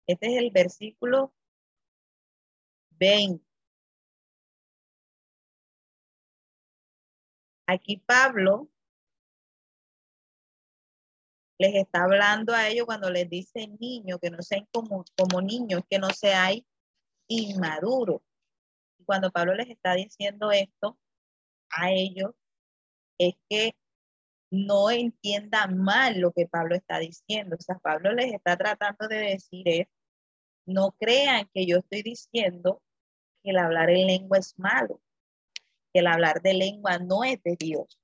[0.07, 1.33] Este es el versículo
[2.91, 3.45] 20.
[7.67, 8.67] Aquí Pablo
[11.59, 15.81] les está hablando a ellos cuando les dice niño, que no sean como, como niños,
[15.89, 16.65] que no sean
[17.27, 18.21] inmaduros.
[18.97, 20.97] Y cuando Pablo les está diciendo esto,
[21.69, 22.31] a ellos
[23.17, 23.75] es que
[24.51, 27.57] no entiendan mal lo que Pablo está diciendo.
[27.59, 29.87] O sea, Pablo les está tratando de decir es,
[30.65, 32.81] no crean que yo estoy diciendo
[33.43, 35.01] que el hablar en lengua es malo,
[35.93, 37.99] que el hablar de lengua no es de Dios,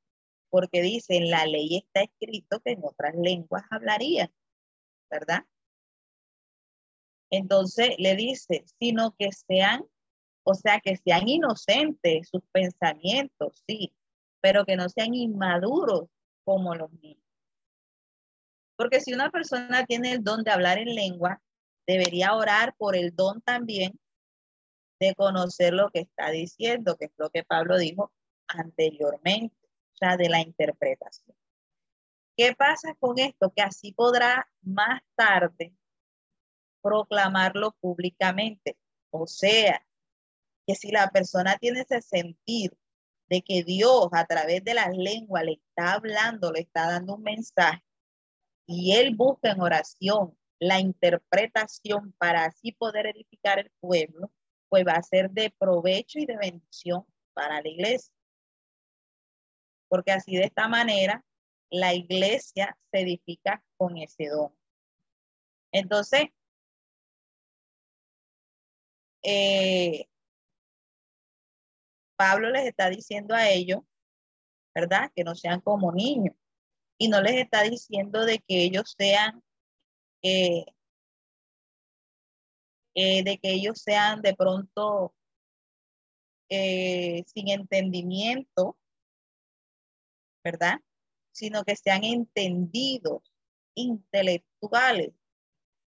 [0.50, 4.32] porque dice, en la ley está escrito que en otras lenguas hablarían,
[5.10, 5.46] ¿verdad?
[7.30, 9.86] Entonces le dice, sino que sean,
[10.44, 13.94] o sea, que sean inocentes sus pensamientos, sí,
[14.42, 16.08] pero que no sean inmaduros
[16.44, 17.24] como los niños.
[18.78, 21.42] Porque si una persona tiene el don de hablar en lengua,
[21.88, 24.00] debería orar por el don también
[25.00, 28.12] de conocer lo que está diciendo, que es lo que Pablo dijo
[28.48, 29.56] anteriormente,
[30.00, 31.36] de la interpretación.
[32.38, 33.52] ¿Qué pasa con esto?
[33.56, 35.74] Que así podrá más tarde
[36.82, 38.78] proclamarlo públicamente.
[39.10, 39.86] O sea,
[40.68, 42.78] que si la persona tiene ese sentir
[43.30, 47.24] de que Dios a través de las lenguas le está hablando, le está dando un
[47.24, 47.84] mensaje,
[48.68, 54.32] y él busca en oración la interpretación para así poder edificar el pueblo,
[54.70, 58.15] pues va a ser de provecho y de bendición para la iglesia.
[59.88, 61.24] Porque así de esta manera
[61.70, 64.54] la iglesia se edifica con ese don.
[65.72, 66.28] Entonces,
[69.24, 70.08] eh,
[72.18, 73.80] Pablo les está diciendo a ellos,
[74.74, 75.12] ¿verdad?
[75.16, 76.36] Que no sean como niños.
[76.98, 79.44] Y no les está diciendo de que ellos sean,
[80.24, 80.66] eh,
[82.96, 85.14] eh, de que ellos sean de pronto
[86.48, 88.78] sin entendimiento,
[90.46, 90.80] ¿verdad?
[91.34, 93.22] Sino que sean entendidos,
[93.74, 95.12] intelectuales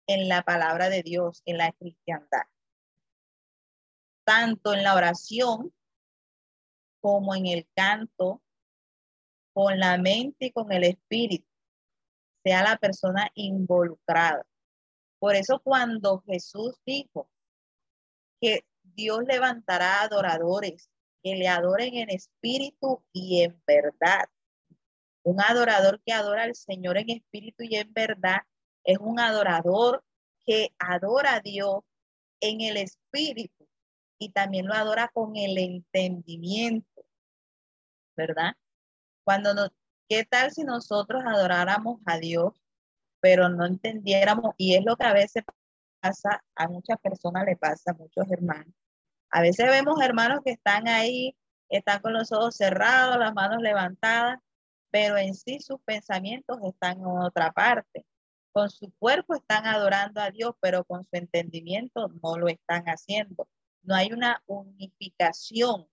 [0.08, 2.44] en la palabra de Dios, en la cristiandad
[4.24, 5.74] tanto en la oración
[7.02, 8.42] como en el canto,
[9.54, 11.48] con la mente y con el espíritu,
[12.44, 14.46] sea la persona involucrada.
[15.20, 17.30] Por eso cuando Jesús dijo
[18.42, 20.90] que Dios levantará adoradores
[21.22, 24.30] que le adoren en espíritu y en verdad.
[25.24, 28.42] Un adorador que adora al Señor en espíritu y en verdad
[28.84, 30.04] es un adorador
[30.46, 31.82] que adora a Dios
[32.42, 33.68] en el espíritu
[34.20, 37.06] y también lo adora con el entendimiento,
[38.16, 38.54] ¿verdad?
[39.24, 39.72] Cuando nos,
[40.10, 42.54] ¿qué tal si nosotros adoráramos a Dios,
[43.22, 44.54] pero no entendiéramos?
[44.58, 45.44] Y es lo que a veces
[46.02, 48.74] pasa, a muchas personas le pasa, a muchos hermanos.
[49.30, 51.36] A veces vemos hermanos que están ahí,
[51.70, 54.40] están con los ojos cerrados, las manos levantadas,
[54.94, 58.06] pero en sí sus pensamientos están en otra parte.
[58.54, 63.48] Con su cuerpo están adorando a Dios, pero con su entendimiento no lo están haciendo
[63.84, 65.88] no hay una unificación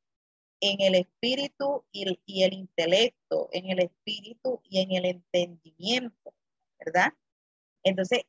[0.60, 6.34] en el espíritu y el, intelecto, en el espíritu y en el entendimiento,
[6.78, 7.12] ¿verdad?
[7.82, 8.22] Entonces,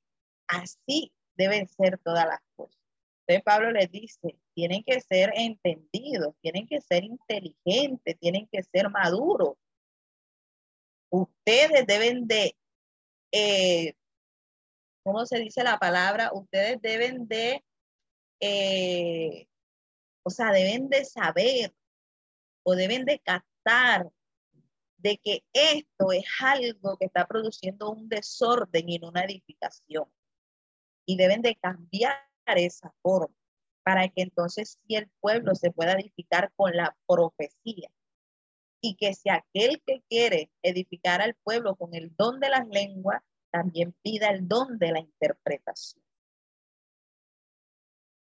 [0.48, 2.78] así deben ser todas las cosas.
[3.28, 8.90] Entonces Pablo les dice, tienen que ser entendidos, tienen que ser inteligentes, tienen que ser
[8.90, 9.56] maduros.
[11.12, 12.56] Ustedes deben de,
[13.32, 13.93] eh,
[15.04, 16.32] ¿cómo se dice la palabra?
[16.34, 17.63] Ustedes deben de
[18.39, 19.47] eh,
[20.24, 21.74] o sea, deben de saber
[22.63, 24.12] o deben de captar
[24.97, 30.12] de que esto es algo que está produciendo un desorden en una edificación.
[31.08, 33.36] Y deben de cambiar esa forma
[33.84, 37.89] para que entonces si el pueblo se pueda edificar con la profecía.
[38.82, 43.22] Y que si aquel que quiere edificar al pueblo con el don de las lenguas,
[43.52, 46.04] también pida el don de la interpretación.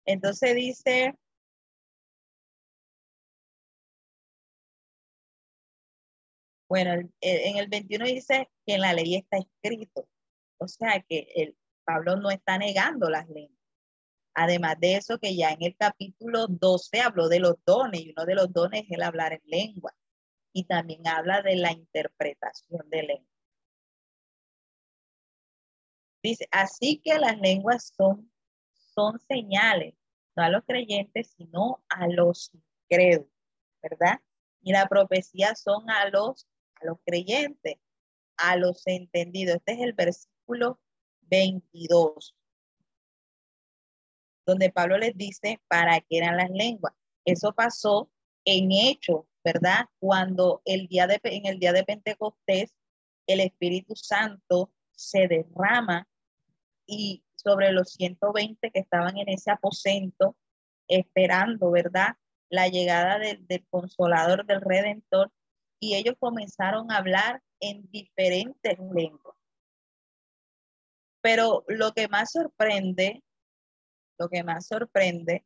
[0.05, 1.15] Entonces dice
[6.69, 10.07] Bueno, en el 21 dice que en la ley está escrito.
[10.59, 13.51] O sea que Pablo no está negando las leyes.
[14.35, 18.25] Además de eso, que ya en el capítulo 12 habló de los dones y uno
[18.25, 19.93] de los dones es el hablar en lengua.
[20.53, 23.31] Y también habla de la interpretación de lengua.
[26.23, 28.31] Dice, así que las lenguas son,
[28.73, 29.95] son señales,
[30.37, 33.33] no a los creyentes, sino a los incrédulos,
[33.83, 34.21] ¿verdad?
[34.63, 36.47] Y la profecía son a los
[36.81, 37.77] a los creyentes,
[38.37, 39.57] a los entendidos.
[39.57, 40.81] Este es el versículo
[41.23, 42.35] 22,
[44.47, 46.95] donde Pablo les dice para qué eran las lenguas.
[47.25, 48.11] Eso pasó
[48.45, 49.87] en hecho, ¿verdad?
[49.99, 52.75] Cuando el día de, en el día de Pentecostés
[53.27, 56.09] el Espíritu Santo se derrama
[56.87, 60.37] y sobre los 120 que estaban en ese aposento
[60.89, 62.17] esperando, ¿verdad?
[62.51, 65.33] la llegada del, del consolador, del redentor,
[65.79, 69.37] y ellos comenzaron a hablar en diferentes lenguas.
[71.23, 73.23] Pero lo que más sorprende,
[74.19, 75.45] lo que más sorprende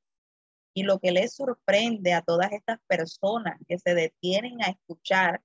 [0.74, 5.40] y lo que les sorprende a todas estas personas que se detienen a escuchar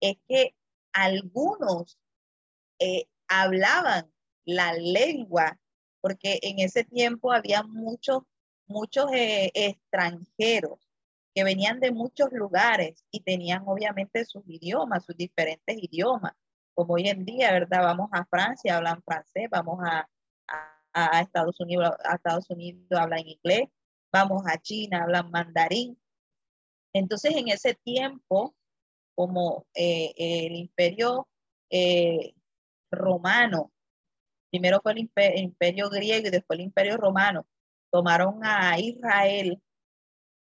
[0.00, 0.54] es que
[0.92, 1.98] algunos
[2.78, 4.10] eh, hablaban
[4.44, 5.58] la lengua,
[6.00, 8.22] porque en ese tiempo había muchos,
[8.66, 10.78] muchos eh, extranjeros
[11.34, 16.32] que venían de muchos lugares y tenían obviamente sus idiomas, sus diferentes idiomas,
[16.72, 17.82] como hoy en día, ¿verdad?
[17.82, 20.08] Vamos a Francia, hablan francés, vamos a,
[20.94, 23.68] a, Estados Unidos, a Estados Unidos hablan inglés,
[24.16, 25.98] vamos a China, hablan mandarín.
[26.94, 28.54] Entonces, en ese tiempo,
[29.14, 31.28] como eh, el imperio
[31.70, 32.34] eh,
[32.90, 33.72] romano,
[34.50, 37.46] primero fue el imperio, griego y después el imperio romano,
[37.90, 39.62] tomaron a Israel,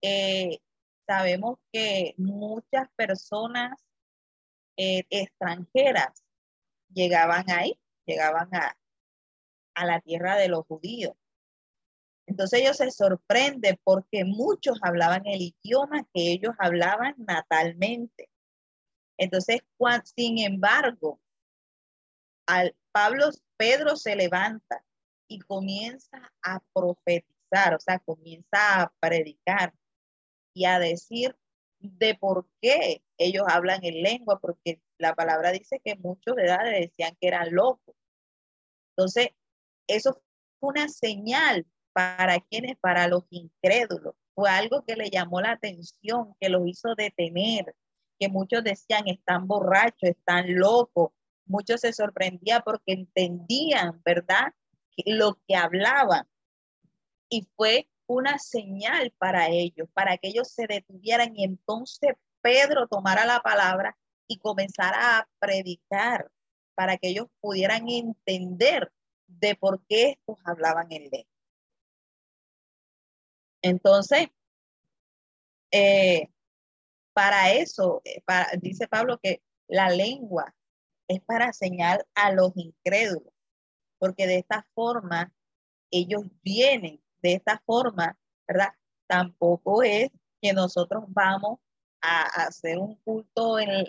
[0.02, 0.58] eh,
[1.06, 3.72] sabemos que muchas personas
[4.78, 6.22] extranjeras
[6.92, 8.76] llegaban ahí, llegaban a,
[9.74, 11.14] a la tierra de los judíos.
[12.26, 18.30] Entonces ellos se sorprenden porque muchos hablaban el idioma que ellos hablaban natalmente.
[19.16, 19.60] Entonces,
[20.16, 21.20] sin embargo,
[22.46, 24.84] al Pablo, Pedro se levanta
[25.28, 29.72] y comienza a profetizar, o sea, comienza a predicar
[30.54, 31.36] y a decir
[31.78, 36.64] de por qué ellos hablan en lengua, porque la palabra dice que muchos de edad
[36.64, 37.94] decían que eran locos.
[38.96, 39.28] Entonces,
[39.86, 40.14] eso
[40.58, 41.66] fue una señal
[41.96, 44.14] para quienes, para los incrédulos.
[44.34, 47.74] Fue algo que le llamó la atención, que los hizo detener,
[48.20, 51.12] que muchos decían están borrachos, están locos.
[51.46, 54.52] Muchos se sorprendían porque entendían, ¿verdad?
[55.06, 56.28] Lo que hablaban.
[57.30, 63.24] Y fue una señal para ellos, para que ellos se detuvieran y entonces Pedro tomara
[63.24, 63.96] la palabra
[64.28, 66.30] y comenzara a predicar
[66.74, 68.92] para que ellos pudieran entender
[69.28, 71.35] de por qué estos hablaban en lengua.
[73.66, 74.28] Entonces,
[75.72, 76.28] eh,
[77.12, 78.22] para eso, eh,
[78.60, 80.54] dice Pablo que la lengua
[81.08, 83.32] es para señalar a los incrédulos,
[83.98, 85.32] porque de esta forma
[85.90, 88.68] ellos vienen, de esta forma, ¿verdad?
[89.08, 90.10] Tampoco es
[90.40, 91.58] que nosotros vamos
[92.00, 93.88] a, hacer un culto en,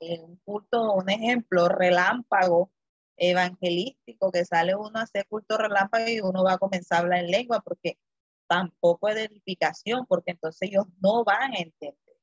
[0.00, 2.72] un culto, un ejemplo, relámpago
[3.16, 7.20] evangelístico, que sale uno a hacer culto relámpago y uno va a comenzar a hablar
[7.20, 7.98] en lengua, porque
[8.46, 12.16] tampoco es de edificación, porque entonces ellos no van a entender,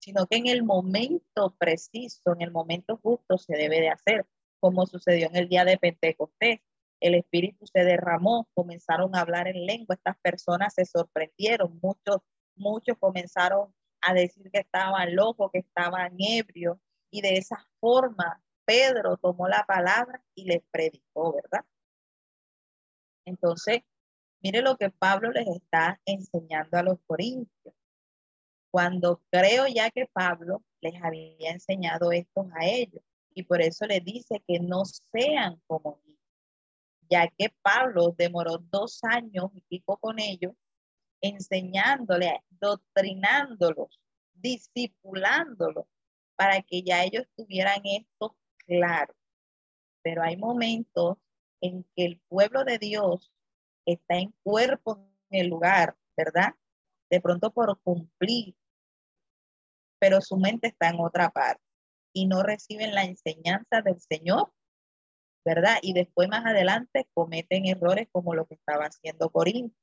[0.00, 4.26] sino que en el momento preciso, en el momento justo se debe de hacer,
[4.60, 6.60] como sucedió en el día de Pentecostés.
[7.00, 12.22] El Espíritu se derramó, comenzaron a hablar en lengua, estas personas se sorprendieron, muchos,
[12.56, 16.78] muchos comenzaron a decir que estaban locos, que estaban ebrios,
[17.10, 21.64] y de esa forma Pedro tomó la palabra y les predicó, ¿verdad?
[23.24, 23.82] Entonces,
[24.40, 27.74] Mire lo que Pablo les está enseñando a los corintios.
[28.70, 33.02] Cuando creo ya que Pablo les había enseñado esto a ellos
[33.34, 36.18] y por eso les dice que no sean como mí,
[37.10, 40.52] ya que Pablo demoró dos años y pico con ellos
[41.20, 44.00] enseñándole, doctrinándolos,
[44.34, 45.86] discipulándolos
[46.36, 48.36] para que ya ellos tuvieran esto
[48.66, 49.14] claro.
[50.02, 51.18] Pero hay momentos
[51.60, 53.32] en que el pueblo de Dios
[53.92, 54.98] está en cuerpo
[55.30, 56.54] en el lugar, ¿verdad?
[57.10, 58.54] De pronto por cumplir,
[59.98, 61.62] pero su mente está en otra parte
[62.12, 64.52] y no reciben la enseñanza del Señor,
[65.44, 65.78] ¿verdad?
[65.82, 69.76] Y después más adelante cometen errores como lo que estaba haciendo Corintio.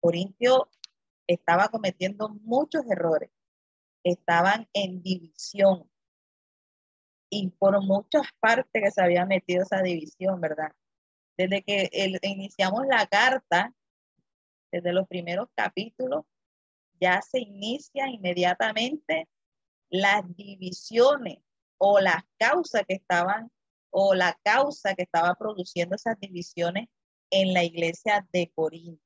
[0.00, 0.68] Corintio
[1.28, 3.30] estaba cometiendo muchos errores,
[4.04, 5.88] estaban en división
[7.30, 10.72] y por muchas partes que se había metido esa división, ¿verdad?
[11.36, 11.90] Desde que
[12.22, 13.74] iniciamos la carta,
[14.70, 16.24] desde los primeros capítulos,
[17.00, 19.28] ya se inicia inmediatamente
[19.90, 21.38] las divisiones
[21.78, 23.50] o las causas que estaban
[23.90, 26.88] o la causa que estaba produciendo esas divisiones
[27.30, 29.02] en la iglesia de Corinto.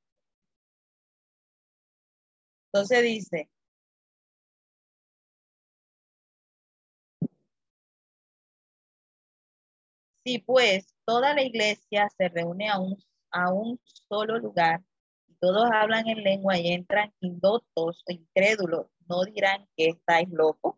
[2.72, 3.48] Entonces dice,
[10.26, 12.98] si pues toda la iglesia se reúne a un,
[13.30, 14.82] a un solo lugar
[15.28, 20.74] y todos hablan en lengua y entran indotos o incrédulos, no dirán que estáis locos.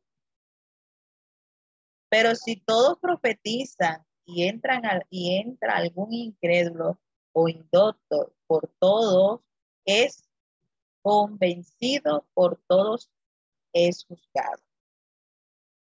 [2.11, 7.01] Pero si todos profetizan y entran al, y entra algún incrédulo
[7.33, 9.41] o indoto por todos,
[9.87, 10.29] es
[11.01, 13.11] convencido por todos
[13.73, 14.68] es juzgado.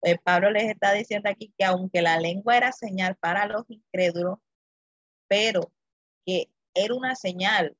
[0.03, 4.39] Eh, Pablo les está diciendo aquí que aunque la lengua era señal para los incrédulos,
[5.27, 5.71] pero
[6.25, 7.77] que era una señal,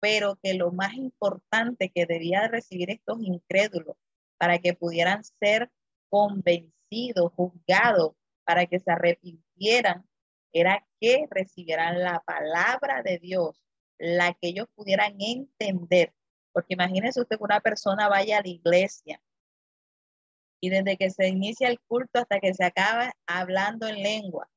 [0.00, 3.96] pero que lo más importante que debía recibir estos incrédulos
[4.38, 5.70] para que pudieran ser
[6.08, 10.08] convencidos, juzgados, para que se arrepintieran,
[10.52, 13.62] era que recibieran la palabra de Dios,
[13.98, 16.14] la que ellos pudieran entender.
[16.52, 19.20] Porque imagínense usted que una persona vaya a la iglesia
[20.60, 24.48] y desde que se inicia el culto hasta que se acaba hablando en lengua.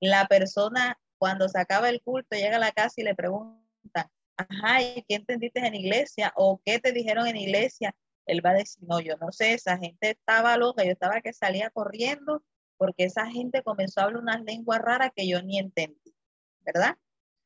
[0.00, 4.82] La persona cuando se acaba el culto llega a la casa y le pregunta, ajá,
[4.82, 6.32] ¿y qué entendiste en iglesia?
[6.36, 7.94] ¿O qué te dijeron en iglesia?
[8.26, 11.32] Él va a decir, no, yo no sé, esa gente estaba loca, yo estaba que
[11.32, 12.42] salía corriendo
[12.78, 16.14] porque esa gente comenzó a hablar unas lenguas raras que yo ni entendí,
[16.60, 16.96] ¿verdad?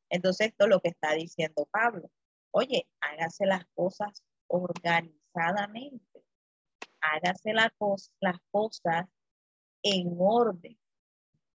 [0.09, 2.09] Entonces esto es lo que está diciendo Pablo.
[2.51, 6.04] Oye, hágase las cosas organizadamente,
[7.13, 7.71] hágase las
[8.51, 9.05] cosas
[9.83, 10.77] en orden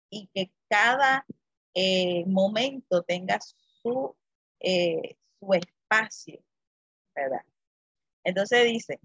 [0.10, 1.26] y que cada
[1.74, 4.16] eh, momento tenga su,
[4.60, 6.44] eh, su espacio,
[7.16, 7.46] ¿verdad?
[8.24, 9.00] Entonces dice,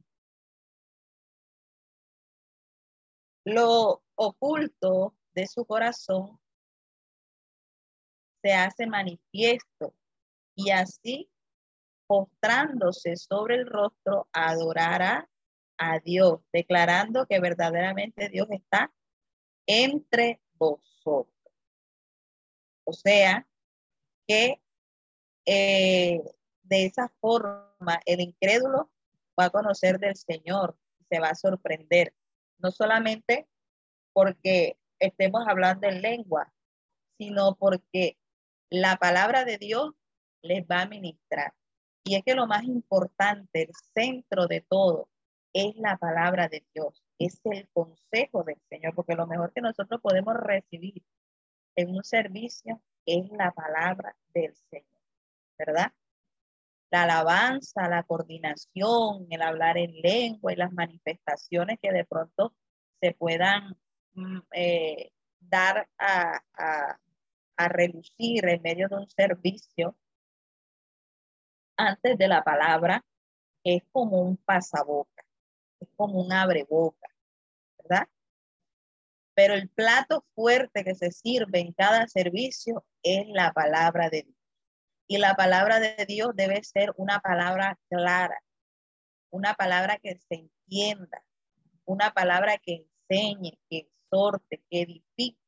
[3.45, 6.41] lo oculto de su corazón
[8.43, 9.95] se hace manifiesto
[10.57, 11.31] y así
[12.07, 15.29] postrándose sobre el rostro adorará
[15.83, 18.93] a Dios, declarando que verdaderamente Dios está
[19.67, 21.29] entre vosotros.
[22.85, 23.49] O sea,
[24.27, 24.63] que
[25.45, 26.23] eh,
[26.63, 28.91] de esa forma el incrédulo
[29.39, 30.79] va a conocer del Señor,
[31.09, 32.15] se va a sorprender,
[32.59, 33.49] no solamente
[34.13, 36.53] porque estemos hablando en lengua,
[37.19, 38.19] sino porque
[38.71, 39.95] la palabra de Dios
[40.43, 41.55] les va a ministrar.
[42.05, 45.09] Y es que lo más importante, el centro de todo,
[45.53, 50.01] es la palabra de Dios, es el consejo del Señor, porque lo mejor que nosotros
[50.01, 51.03] podemos recibir
[51.77, 55.01] en un servicio es la palabra del Señor,
[55.59, 55.93] ¿verdad?
[56.91, 62.55] La alabanza, la coordinación, el hablar en lengua y las manifestaciones que de pronto
[63.01, 63.77] se puedan
[64.15, 67.01] mm, eh, dar a, a,
[67.57, 69.97] a relucir en medio de un servicio
[71.77, 73.05] antes de la palabra
[73.65, 75.25] es como un pasaboca,
[75.83, 77.09] es como un abreboca,
[77.79, 78.09] ¿verdad?
[79.35, 84.37] Pero el plato fuerte que se sirve en cada servicio es la palabra de Dios.
[85.09, 88.41] Y la palabra de Dios debe ser una palabra clara,
[89.31, 91.23] una palabra que se entienda,
[91.85, 95.39] una palabra que enseñe, que exhorte, que edifique,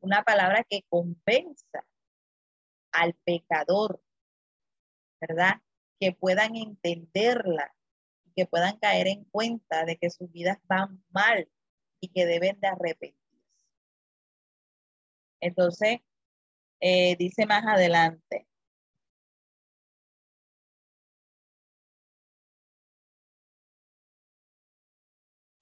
[0.00, 1.84] una palabra que compensa
[2.92, 4.00] al pecador,
[5.20, 5.60] ¿verdad?
[6.00, 7.74] Que puedan entenderla,
[8.38, 11.50] que puedan caer en cuenta de que sus vidas van mal
[12.00, 13.18] y que deben de arrepentirse.
[15.40, 15.98] Entonces,
[16.80, 18.46] eh, dice más adelante.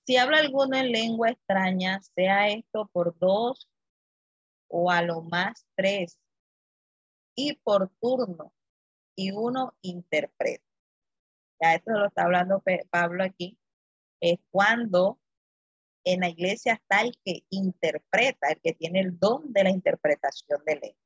[0.06, 3.70] Si habla alguno en lengua extraña, sea esto por dos
[4.68, 6.18] o a lo más tres,
[7.34, 8.52] y por turno,
[9.14, 10.75] y uno interpreta.
[11.60, 13.58] Ya esto lo está hablando Pablo aquí,
[14.20, 15.18] es cuando
[16.04, 20.62] en la iglesia está el que interpreta, el que tiene el don de la interpretación
[20.64, 20.96] de ley.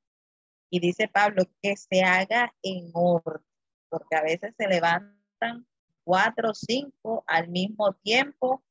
[0.70, 3.42] Y dice Pablo que se haga en orden,
[3.88, 5.66] porque a veces se levantan
[6.04, 8.62] cuatro o cinco al mismo tiempo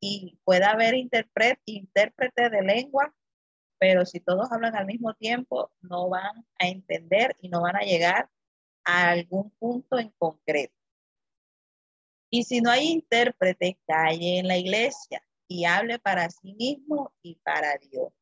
[0.00, 3.14] y puede haber intérprete, intérprete de lengua,
[3.78, 7.80] pero si todos hablan al mismo tiempo, no van a entender y no van a
[7.80, 8.30] llegar
[8.84, 10.77] a algún punto en concreto.
[12.30, 17.36] Y si no hay intérprete, calle en la iglesia y hable para sí mismo y
[17.36, 18.12] para Dios.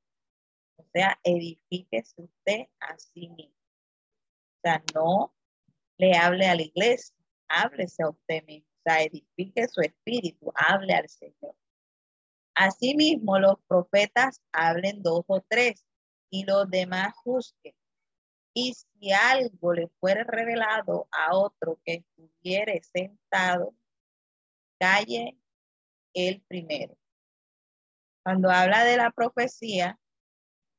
[0.76, 3.54] O sea, edifíquese usted a sí mismo.
[3.54, 5.34] O sea, no
[5.98, 7.16] le hable a la iglesia,
[7.48, 8.68] háblese a usted mismo.
[8.78, 11.56] O sea, edifique su espíritu, hable al Señor.
[12.54, 15.84] Asimismo, los profetas hablen dos o tres
[16.30, 17.74] y los demás juzguen.
[18.54, 23.74] Y si algo le fuere revelado a otro que estuviere sentado,
[24.78, 25.38] calle
[26.14, 26.96] el primero.
[28.24, 29.98] Cuando habla de la profecía,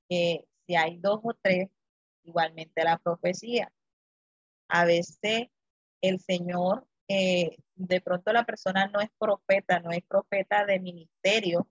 [0.10, 1.70] que si hay dos o tres,
[2.24, 3.72] igualmente la profecía.
[4.70, 5.48] A veces
[6.02, 11.70] el Señor, eh, de pronto la persona no es profeta, no es profeta de ministerio,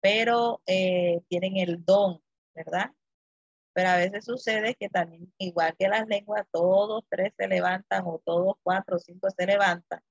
[0.00, 2.20] pero eh, tienen el don,
[2.54, 2.92] ¿verdad?
[3.72, 8.20] Pero a veces sucede que también, igual que las lenguas, todos tres se levantan o
[8.24, 10.02] todos cuatro o cinco se levantan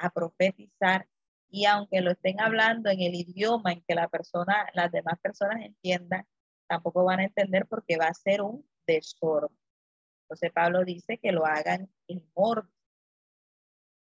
[0.00, 1.06] a profetizar
[1.50, 5.64] y aunque lo estén hablando en el idioma en que la persona, las demás personas
[5.64, 6.26] entiendan,
[6.66, 9.56] tampoco van a entender porque va a ser un desorden.
[10.22, 12.70] Entonces Pablo dice que lo hagan en orden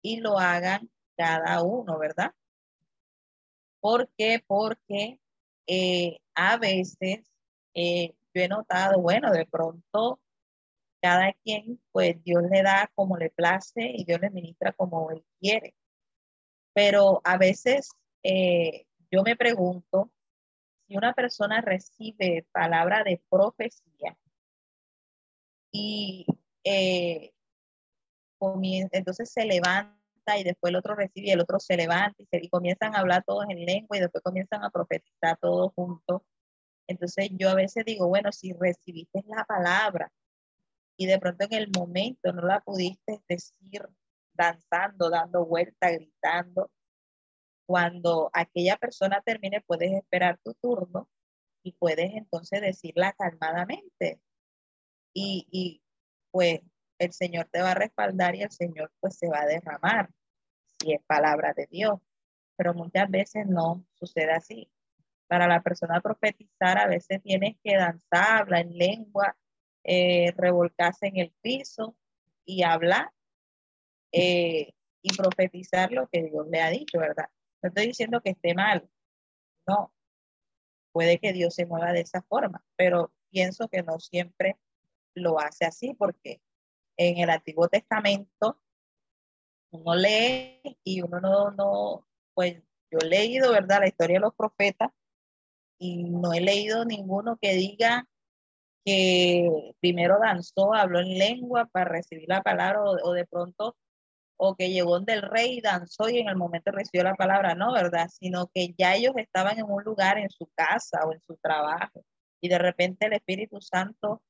[0.01, 2.33] y lo hagan cada uno, ¿verdad?
[3.81, 4.43] ¿Por qué?
[4.47, 5.21] Porque
[5.67, 7.31] eh, a veces
[7.75, 10.21] eh, yo he notado, bueno, de pronto
[11.05, 15.23] cada quien, pues Dios le da como le place y Dios le ministra como él
[15.39, 15.75] quiere.
[16.73, 17.91] Pero a veces
[18.23, 20.11] eh, yo me pregunto
[20.87, 24.17] si una persona recibe palabra de profecía
[25.71, 26.25] y
[26.65, 27.35] eh,
[28.93, 32.49] entonces se levanta y después el otro recibe y el otro se levanta y, se,
[32.49, 36.23] comienzan a hablar todos en lengua y después comienzan a profetizar todos juntos.
[36.87, 40.11] Entonces yo a veces digo, bueno, si recibiste la palabra
[40.97, 43.89] y de pronto en el momento no la pudiste decir
[44.33, 46.71] danzando, dando vuelta, gritando.
[47.67, 51.09] Cuando aquella persona termine, puedes esperar tu turno
[51.63, 54.21] y puedes entonces decirla calmadamente.
[55.15, 55.83] Y, y
[56.31, 56.61] pues
[56.99, 60.11] el Señor te va a respaldar y el Señor pues se va a derramar,
[60.79, 62.01] si es palabra de Dios.
[62.57, 64.71] Pero muchas veces no sucede así.
[65.27, 69.37] Para la persona profetizar a veces tienes que danzar, hablar en lengua,
[69.85, 71.97] eh, revolcarse en el piso
[72.45, 73.11] y hablar
[74.13, 74.73] eh,
[75.03, 77.29] y profetizar lo que Dios le ha dicho, ¿verdad?
[77.63, 78.89] No estoy diciendo que esté mal,
[79.67, 79.93] no.
[80.93, 84.57] Puede que Dios se mueva de esa forma, pero pienso que no siempre
[85.15, 86.41] lo hace así porque
[86.97, 88.61] en el Antiguo Testamento
[89.71, 93.81] uno lee y uno no, no, pues yo he leído, ¿verdad?
[93.81, 94.91] La historia de los profetas
[95.79, 98.09] y no he leído ninguno que diga
[98.85, 103.77] que primero danzó, habló en lengua para recibir la palabra o de pronto
[104.37, 107.73] o que llegó del rey y danzó y en el momento recibió la palabra, no,
[107.73, 108.09] ¿verdad?
[108.09, 112.05] Sino que ya ellos estaban en un lugar, en su casa o en su trabajo,
[112.41, 114.23] y de repente el Espíritu Santo,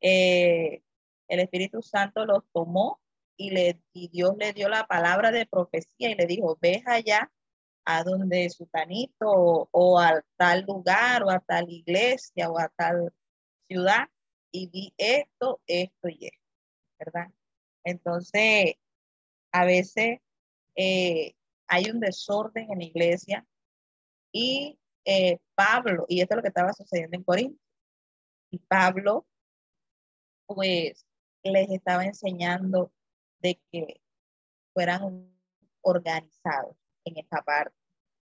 [0.00, 0.82] eh,
[1.28, 3.00] el Espíritu Santo los tomó
[3.36, 7.30] y, le, y Dios le dio la palabra de profecía y le dijo, ve allá
[7.84, 13.12] a donde Sutanito o, o a tal lugar o a tal iglesia o a tal
[13.68, 14.08] ciudad
[14.50, 16.44] y vi esto, esto y esto,
[16.98, 17.30] ¿verdad?
[17.84, 18.74] Entonces,
[19.52, 20.20] a veces
[20.74, 21.34] eh,
[21.66, 23.46] hay un desorden en la iglesia
[24.32, 27.60] y eh, Pablo, y esto es lo que estaba sucediendo en Corinto,
[28.50, 29.26] y Pablo
[30.46, 31.04] pues
[31.42, 32.92] les estaba enseñando
[33.40, 34.00] de que
[34.72, 35.32] fueran
[35.80, 37.74] organizados en esta parte,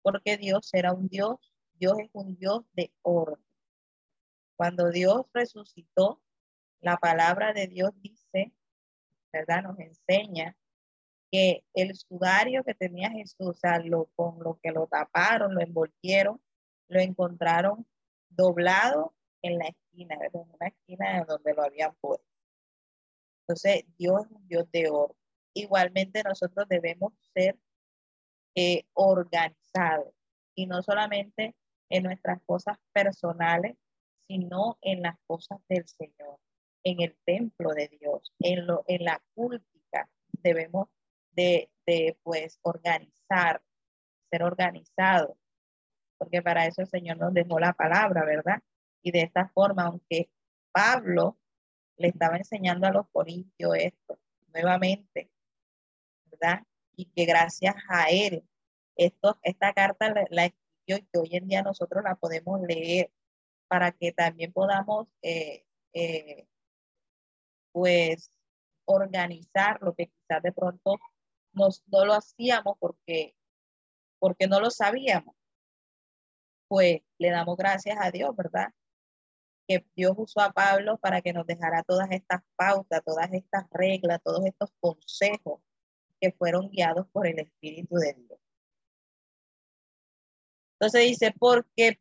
[0.02, 1.38] porque Dios era un Dios,
[1.74, 3.49] Dios es un Dios de orden.
[4.60, 6.22] Cuando Dios resucitó,
[6.82, 8.52] la palabra de Dios dice,
[9.32, 9.64] ¿verdad?
[9.64, 10.58] Nos enseña
[11.32, 15.62] que el sudario que tenía Jesús, o sea, lo, con lo que lo taparon, lo
[15.62, 16.42] envolvieron,
[16.90, 17.88] lo encontraron
[18.28, 22.28] doblado en la esquina, en una esquina donde lo habían puesto.
[23.44, 25.16] Entonces, Dios es un Dios de oro.
[25.54, 27.58] Igualmente nosotros debemos ser
[28.56, 30.14] eh, organizados
[30.54, 31.56] y no solamente
[31.88, 33.78] en nuestras cosas personales,
[34.30, 36.38] sino en las cosas del Señor,
[36.84, 40.08] en el templo de Dios, en, lo, en la cúltica.
[40.32, 40.88] Debemos
[41.32, 43.64] de, de pues organizar,
[44.30, 45.36] ser organizado,
[46.20, 48.62] porque para eso el Señor nos dejó la palabra, ¿verdad?
[49.02, 50.30] Y de esta forma, aunque
[50.72, 51.40] Pablo
[51.98, 54.20] le estaba enseñando a los corintios esto
[54.54, 55.32] nuevamente,
[56.26, 56.64] ¿verdad?
[56.96, 58.48] Y que gracias a él,
[58.96, 63.12] esto, esta carta la, escribió y hoy en día nosotros la podemos leer
[63.70, 66.48] para que también podamos, eh, eh,
[67.72, 68.32] pues,
[68.86, 70.98] organizar lo que quizás de pronto
[71.54, 73.36] no lo hacíamos porque,
[74.20, 75.36] porque no lo sabíamos.
[76.68, 78.74] Pues le damos gracias a Dios, ¿verdad?
[79.68, 84.22] Que Dios usó a Pablo para que nos dejara todas estas pautas, todas estas reglas,
[84.24, 85.62] todos estos consejos
[86.20, 88.40] que fueron guiados por el Espíritu de Dios.
[90.80, 92.00] Entonces dice, porque,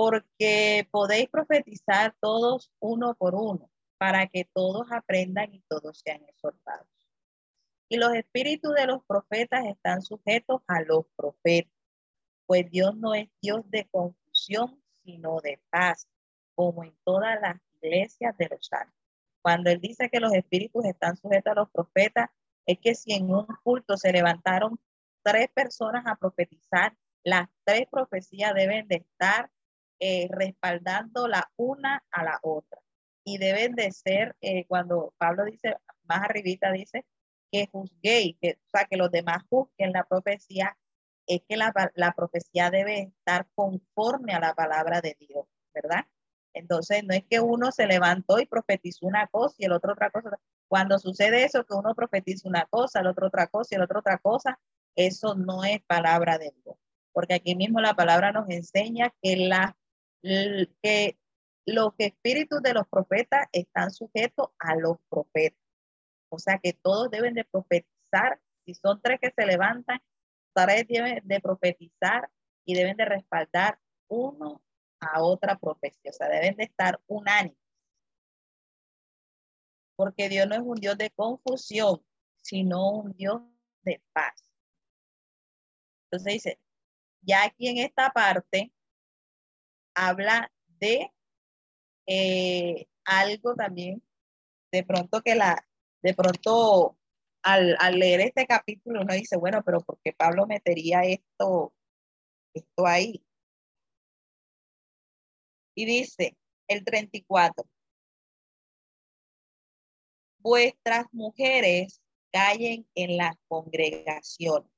[0.00, 6.88] porque podéis profetizar todos uno por uno, para que todos aprendan y todos sean exhortados.
[7.86, 11.74] Y los espíritus de los profetas están sujetos a los profetas,
[12.46, 16.08] pues Dios no es Dios de confusión, sino de paz,
[16.54, 18.96] como en todas las iglesias de los santos.
[19.42, 22.30] Cuando él dice que los espíritus están sujetos a los profetas,
[22.64, 24.80] es que si en un culto se levantaron
[25.22, 29.50] tres personas a profetizar, las tres profecías deben de estar
[30.00, 32.78] eh, respaldando la una a la otra.
[33.24, 37.06] y deben de ser, eh, cuando Pablo dice, más arribita dice,
[37.52, 40.76] que juzguéis, que, o sea, que los demás juzguen la profecía,
[41.26, 46.06] es que la, la profecía debe estar conforme a la palabra de Dios, ¿verdad?
[46.54, 50.10] Entonces, no es que uno se levantó y profetizó una cosa y el otro otra
[50.10, 50.38] cosa.
[50.68, 54.00] Cuando sucede eso, que uno profetiza una cosa, el otro otra cosa y el otro
[54.00, 54.58] otra cosa,
[54.96, 56.76] eso no es palabra de Dios.
[57.12, 59.76] Porque aquí mismo la palabra nos enseña que, la,
[60.22, 61.18] que
[61.66, 65.58] los espíritus de los profetas están sujetos a los profetas.
[66.30, 68.40] O sea que todos deben de profetizar.
[68.64, 70.00] Si son tres que se levantan,
[70.54, 72.30] tres deben de profetizar
[72.64, 74.62] y deben de respaldar uno
[75.00, 76.10] a otra profecía.
[76.10, 77.56] O sea, deben de estar unánimes.
[79.96, 82.02] Porque Dios no es un Dios de confusión,
[82.42, 83.42] sino un Dios
[83.82, 84.50] de paz.
[86.04, 86.58] Entonces dice,
[87.22, 88.72] ya aquí en esta parte
[89.94, 91.12] habla de
[92.06, 94.02] eh, algo también,
[94.72, 95.66] de pronto que la,
[96.02, 96.98] de pronto
[97.42, 101.72] al, al, leer este capítulo uno dice, bueno, pero ¿por qué Pablo metería esto,
[102.54, 103.24] esto ahí?
[105.74, 106.36] Y dice
[106.68, 107.64] el 34,
[110.38, 112.00] vuestras mujeres
[112.32, 114.70] callen en la congregación,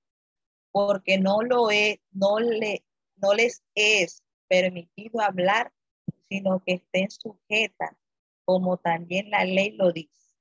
[0.71, 2.85] porque no lo es, no le,
[3.17, 4.23] no les es
[4.53, 5.73] permitido hablar,
[6.29, 7.97] sino que estén sujetas,
[8.45, 10.37] como también la ley lo dice.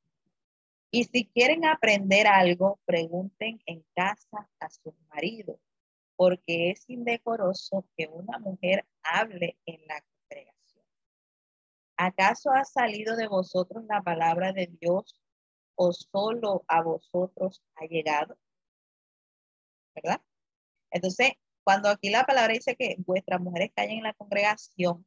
[0.91, 5.61] Y si quieren aprender algo, pregunten en casa a sus maridos,
[6.17, 10.85] porque es indecoroso que una mujer hable en la congregación.
[11.95, 15.21] ¿Acaso ha salido de vosotros la palabra de Dios
[15.75, 18.37] o solo a vosotros ha llegado?
[19.95, 20.21] ¿Verdad?
[20.89, 21.31] Entonces,
[21.63, 25.05] cuando aquí la palabra dice que vuestras mujeres callen en la congregación,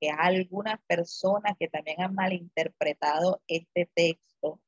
[0.00, 4.60] que hay algunas personas que también han malinterpretado este texto,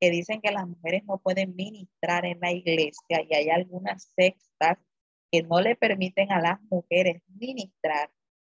[0.00, 4.78] que dicen que las mujeres no pueden ministrar en la iglesia y hay algunas sectas
[5.30, 8.10] que no le permiten a las mujeres ministrar.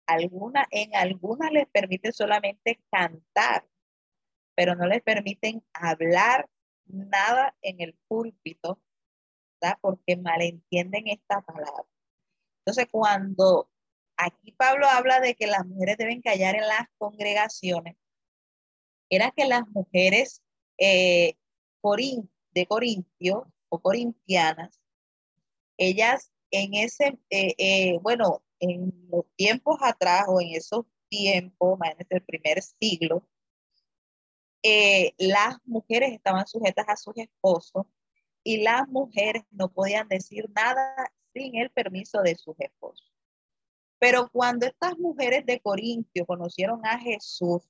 [0.07, 3.65] Alguna, en algunas les permite solamente cantar,
[4.55, 6.49] pero no les permiten hablar
[6.85, 8.79] nada en el púlpito,
[9.61, 9.77] ¿verdad?
[9.81, 11.85] porque malentienden esta palabra.
[12.65, 13.69] Entonces, cuando
[14.17, 17.95] aquí Pablo habla de que las mujeres deben callar en las congregaciones,
[19.07, 20.41] era que las mujeres
[20.79, 21.35] eh,
[22.51, 24.81] de Corintio o corintianas,
[25.77, 32.07] ellas en ese, eh, eh, bueno, en los tiempos atrás o en esos tiempos, en
[32.09, 33.27] el primer siglo,
[35.19, 37.85] las mujeres estaban sujetas a sus esposos
[38.43, 43.11] y las mujeres no podían decir nada sin el permiso de sus esposos.
[43.99, 47.61] Pero cuando estas mujeres de Corintio conocieron a Jesús,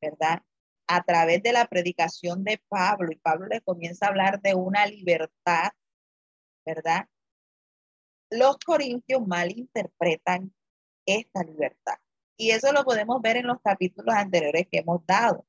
[0.00, 0.42] ¿verdad?
[0.86, 4.86] A través de la predicación de Pablo, y Pablo le comienza a hablar de una
[4.86, 5.70] libertad,
[6.64, 7.08] ¿verdad?
[8.30, 10.54] Los corintios malinterpretan
[11.06, 11.94] esta libertad.
[12.36, 15.46] Y eso lo podemos ver en los capítulos anteriores que hemos dado.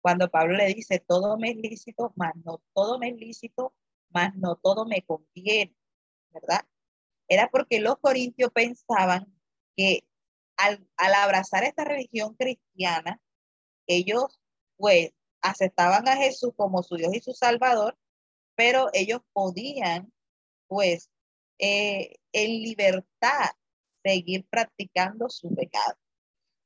[0.00, 3.74] Cuando Pablo le dice, todo me es lícito, más no todo me es lícito,
[4.10, 5.74] más no todo me conviene,
[6.32, 6.66] ¿verdad?
[7.28, 9.26] Era porque los corintios pensaban
[9.76, 10.04] que
[10.56, 13.20] al, abrazar esta religión cristiana,
[13.86, 14.40] ellos
[14.76, 15.12] pues
[15.42, 17.96] aceptaban a Jesús como su Dios y su Salvador,
[18.56, 20.12] pero ellos podían
[20.66, 21.10] pues
[21.58, 23.50] eh, en libertad
[24.04, 25.96] seguir practicando su pecado.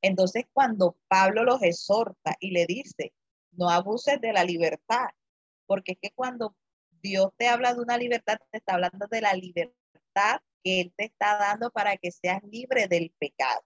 [0.01, 3.13] Entonces cuando Pablo los exhorta y le dice,
[3.51, 5.07] no abuses de la libertad,
[5.65, 6.55] porque es que cuando
[7.03, 11.05] Dios te habla de una libertad, te está hablando de la libertad que Él te
[11.05, 13.61] está dando para que seas libre del pecado.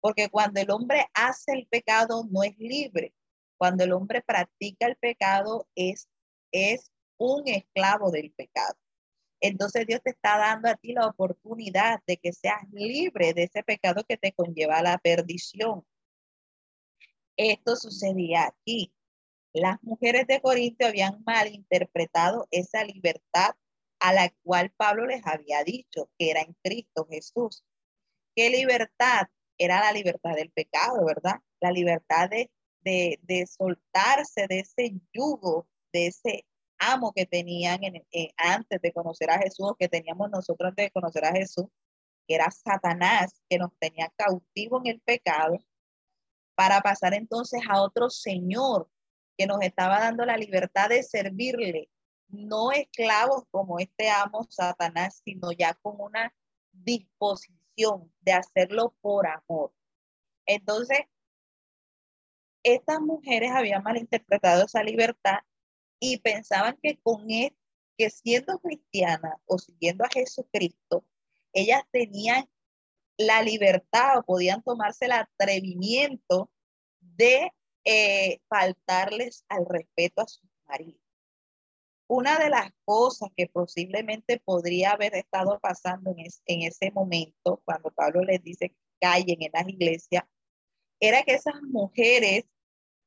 [0.00, 3.12] Porque cuando el hombre hace el pecado, no es libre.
[3.58, 6.08] Cuando el hombre practica el pecado, es,
[6.52, 8.76] es un esclavo del pecado.
[9.40, 13.62] Entonces Dios te está dando a ti la oportunidad de que seas libre de ese
[13.62, 15.84] pecado que te conlleva a la perdición.
[17.36, 18.92] Esto sucedía aquí.
[19.52, 23.54] Las mujeres de Corinto habían malinterpretado esa libertad
[23.98, 27.64] a la cual Pablo les había dicho que era en Cristo Jesús.
[28.34, 29.26] ¿Qué libertad?
[29.58, 31.40] Era la libertad del pecado, ¿verdad?
[31.60, 32.50] La libertad de,
[32.82, 36.46] de, soltarse de ese yugo, de ese
[36.78, 40.90] amo que tenían en, eh, antes de conocer a Jesús, que teníamos nosotros antes de
[40.92, 41.66] conocer a Jesús,
[42.26, 45.58] que era Satanás, que nos tenía cautivo en el pecado,
[46.54, 48.88] para pasar entonces a otro Señor
[49.40, 51.88] que nos estaba dando la libertad de servirle,
[52.28, 56.34] no esclavos como este amo Satanás, sino ya con una
[56.72, 59.72] disposición de hacerlo por amor.
[60.44, 60.98] Entonces,
[62.62, 65.38] estas mujeres habían malinterpretado esa libertad
[65.98, 67.56] y pensaban que con él,
[67.96, 71.06] que siendo cristianas o siguiendo a Jesucristo,
[71.54, 72.46] ellas tenían
[73.16, 76.50] la libertad o podían tomarse el atrevimiento
[77.00, 77.54] de
[77.84, 81.00] eh, faltarles al respeto a sus maridos.
[82.08, 86.14] Una de las cosas que posiblemente podría haber estado pasando
[86.46, 90.24] en, ese momento, cuando Pablo les dice que callen en las iglesias,
[90.98, 92.44] era que esas mujeres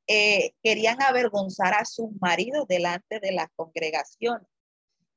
[0.06, 4.48] eh, querían avergonzar a sus maridos delante de las congregaciones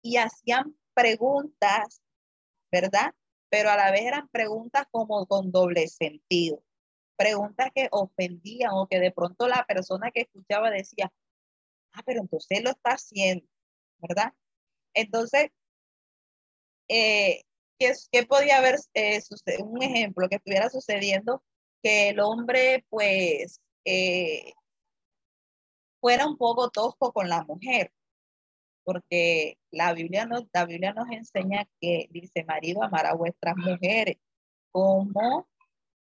[0.02, 2.02] y hacían preguntas,
[2.72, 3.14] ¿verdad?
[3.50, 6.62] Pero a la vez eran preguntas como con doble sentido,
[7.18, 11.12] preguntas que ofendían o que de pronto la persona que escuchaba decía,
[11.94, 13.48] ah, pero entonces lo está haciendo,
[14.00, 14.34] ¿verdad?
[14.94, 15.50] Entonces,
[16.90, 17.44] eh,
[17.80, 19.22] ¿qué, ¿qué, podía haber eh,
[19.60, 21.44] un ejemplo que estuviera sucediendo?
[21.84, 24.54] Que el hombre, pues, eh,
[26.00, 27.92] fuera un poco tosco con la mujer,
[28.84, 34.18] porque la Biblia nos, la Biblia nos enseña que dice, marido, amar a vuestras mujeres
[34.72, 35.48] como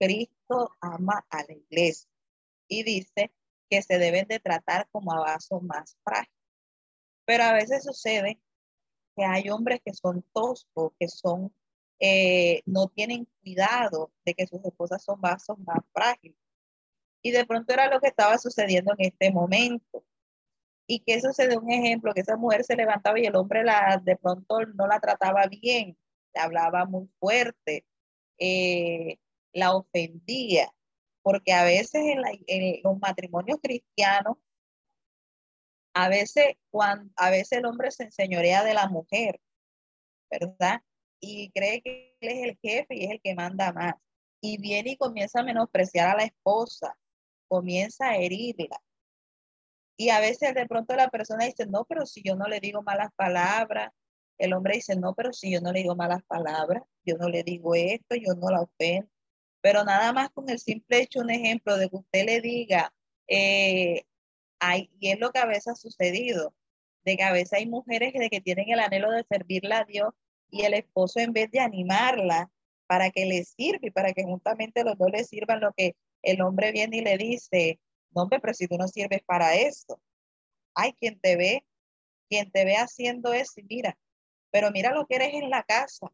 [0.02, 2.10] Cristo ama a la iglesia.
[2.68, 3.32] Y dice
[3.70, 6.36] que se deben de tratar como a vasos más frágiles.
[7.24, 8.40] Pero a veces sucede
[9.16, 11.54] que hay hombres que son toscos, que son,
[12.00, 16.36] eh, no tienen cuidado de que sus esposas son vasos más frágiles.
[17.22, 20.04] Y de pronto era lo que estaba sucediendo en este momento.
[20.88, 24.16] Y que sucede un ejemplo, que esa mujer se levantaba y el hombre la, de
[24.16, 25.96] pronto no la trataba bien,
[26.34, 27.86] le hablaba muy fuerte,
[28.38, 29.18] eh,
[29.52, 30.72] la ofendía,
[31.22, 34.36] porque a veces en, en, los matrimonios cristianos,
[35.94, 39.40] a veces, cuando, a veces el hombre se enseñorea de la mujer,
[40.30, 40.80] ¿verdad?
[41.20, 43.94] Y cree que él es el jefe y es el que manda más.
[44.40, 46.96] Y viene y comienza a menospreciar a la esposa,
[47.48, 48.80] comienza a herirla.
[49.96, 52.82] Y a veces de pronto la persona dice, no, pero si yo no le digo
[52.82, 53.90] malas palabras,
[54.38, 57.44] el hombre dice, no, pero si yo no le digo malas palabras, yo no le
[57.44, 59.11] digo esto, yo no la ofendo.
[59.62, 62.92] Pero nada más con el simple hecho, un ejemplo de que usted le diga,
[63.28, 64.04] eh,
[64.58, 66.54] hay, y es lo que a veces ha sucedido,
[67.04, 70.12] de que a veces hay mujeres de que tienen el anhelo de servirle a Dios
[70.50, 72.50] y el esposo en vez de animarla
[72.86, 76.42] para que le sirva y para que juntamente los dos le sirvan lo que el
[76.42, 80.00] hombre viene y le dice, no, hombre, pero si tú no sirves para eso.
[80.74, 81.64] Hay quien te ve,
[82.28, 83.98] quien te ve haciendo eso y mira,
[84.50, 86.12] pero mira lo que eres en la casa.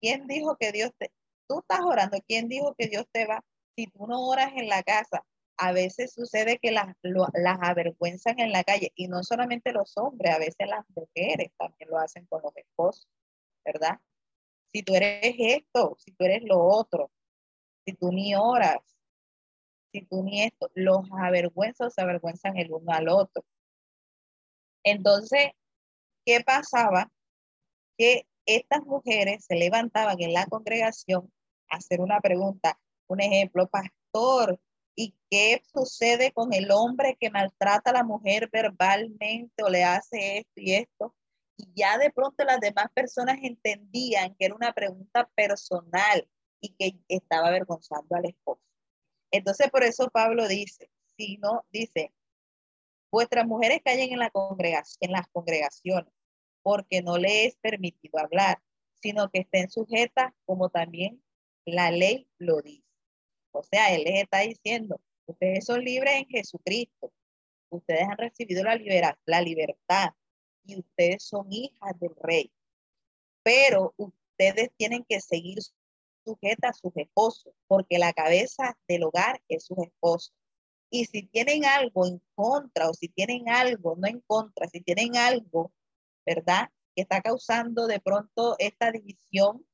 [0.00, 1.10] ¿Quién dijo que Dios te,
[1.52, 3.44] tú estás orando, quién dijo que Dios te va?
[3.76, 5.22] Si tú no oras en la casa,
[5.58, 10.34] a veces sucede que las, las avergüenzan en la calle y no solamente los hombres,
[10.34, 13.06] a veces las mujeres también lo hacen con los esposos,
[13.64, 14.00] ¿verdad?
[14.72, 17.10] Si tú eres esto, si tú eres lo otro,
[17.84, 18.78] si tú ni oras,
[19.92, 23.44] si tú ni esto, los avergüenzos se avergüenzan el uno al otro.
[24.84, 25.50] Entonces,
[26.24, 27.12] ¿qué pasaba?
[27.98, 31.30] Que estas mujeres se levantaban en la congregación
[31.72, 34.60] hacer una pregunta, un ejemplo, pastor,
[34.94, 40.38] ¿y qué sucede con el hombre que maltrata a la mujer verbalmente o le hace
[40.38, 41.14] esto y esto?
[41.56, 46.28] Y ya de pronto las demás personas entendían que era una pregunta personal
[46.60, 48.62] y que estaba avergonzando al esposo.
[49.30, 52.12] Entonces, por eso Pablo dice, si no, dice,
[53.10, 56.12] vuestras mujeres callen en, la congregación, en las congregaciones,
[56.62, 58.62] porque no les es permitido hablar,
[59.00, 61.22] sino que estén sujetas como también
[61.64, 62.84] la ley lo dice.
[63.52, 67.12] O sea, él les está diciendo, ustedes son libres en Jesucristo,
[67.70, 70.10] ustedes han recibido la, la libertad
[70.64, 72.52] y ustedes son hijas del rey,
[73.42, 75.58] pero ustedes tienen que seguir
[76.24, 80.32] sujeta a sus esposos, porque la cabeza del hogar es su esposo.
[80.90, 85.16] Y si tienen algo en contra o si tienen algo no en contra, si tienen
[85.16, 85.72] algo,
[86.24, 86.68] ¿verdad?
[86.94, 89.66] Que está causando de pronto esta división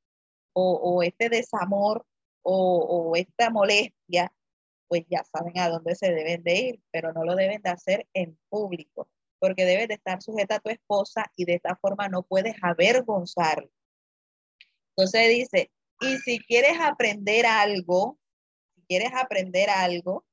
[0.59, 2.05] o, este desamor
[2.43, 4.33] o, esta molestia,
[4.89, 8.09] pues ya saben a dónde se deben de ir, pero no lo deben de hacer
[8.15, 12.23] en público, porque debes de estar sujeta a tu esposa y de esta forma no
[12.23, 13.71] puedes avergonzarlo.
[14.97, 18.19] Entonces dice, y si quieres aprender algo,
[18.75, 20.25] si quieres aprender algo,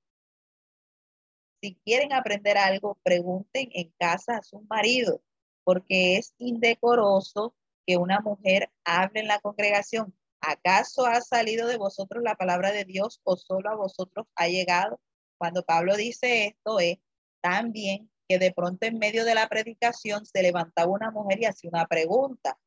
[1.62, 5.22] si quieren aprender algo, pregunten en casa a su marido,
[5.64, 7.56] porque es indecoroso
[7.86, 10.16] que una mujer hable en la congregación.
[10.42, 15.00] ¿Acaso ha salido de vosotros la palabra de Dios o solo a vosotros ha llegado?
[15.38, 16.98] Cuando Pablo dice esto es
[17.42, 21.70] también que de pronto en medio de la predicación se levantaba una mujer y hacía
[21.72, 22.58] una pregunta.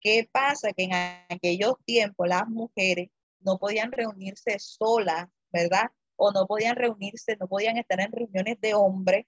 [0.00, 0.72] ¿Qué pasa?
[0.72, 0.92] Que en
[1.28, 5.90] aquellos tiempos las mujeres no podían reunirse solas, ¿verdad?
[6.24, 9.26] o no podían reunirse, no podían estar en reuniones de hombres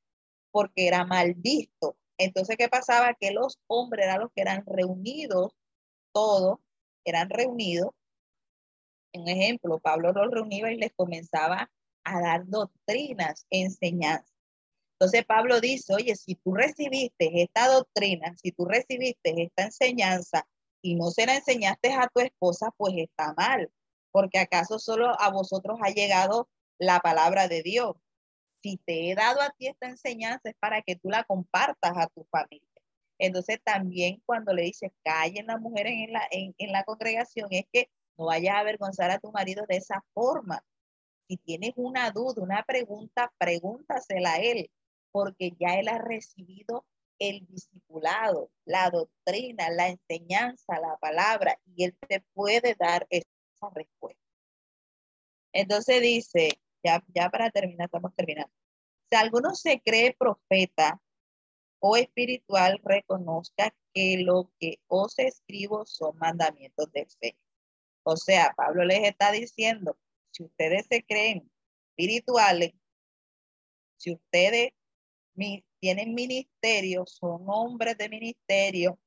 [0.53, 1.97] porque era mal visto.
[2.19, 3.15] Entonces, ¿qué pasaba?
[3.15, 5.53] Que los hombres eran los que eran reunidos,
[6.13, 6.59] todos
[7.05, 7.91] eran reunidos.
[9.13, 11.71] Un ejemplo, Pablo los reunía y les comenzaba
[12.05, 14.35] a dar doctrinas, enseñanzas.
[14.99, 20.47] Entonces Pablo dice, oye, si tú recibiste esta doctrina, si tú recibiste esta enseñanza
[20.83, 23.71] y no se la enseñaste a tu esposa, pues está mal,
[24.13, 26.49] porque acaso solo a vosotros ha llegado
[26.79, 27.97] la palabra de Dios.
[28.65, 32.07] Si te he dado a ti esta enseñanza es para que tú la compartas a
[32.07, 32.67] tu familia.
[33.19, 37.67] Entonces también cuando le dices, callen las mujeres en la, en, en la congregación, es
[37.71, 40.65] que no vayas a avergonzar a tu marido de esa forma.
[41.29, 44.71] Si tienes una duda, una pregunta, pregúntasela a él
[45.13, 46.87] porque ya él ha recibido
[47.19, 53.27] el discipulado, la doctrina, la enseñanza, la palabra, y él te puede dar esa
[53.75, 54.23] respuesta.
[55.53, 58.53] Entonces dice, ya, ya para terminar, estamos terminando.
[59.11, 61.01] Si alguno se cree profeta
[61.81, 67.39] o espiritual, reconozca que lo que os escribo son mandamientos de fe.
[68.05, 69.97] O sea, Pablo les está diciendo,
[70.31, 71.51] si ustedes se creen
[71.91, 72.73] espirituales,
[73.97, 74.73] si ustedes
[75.81, 78.99] tienen ministerio, son hombres de ministerio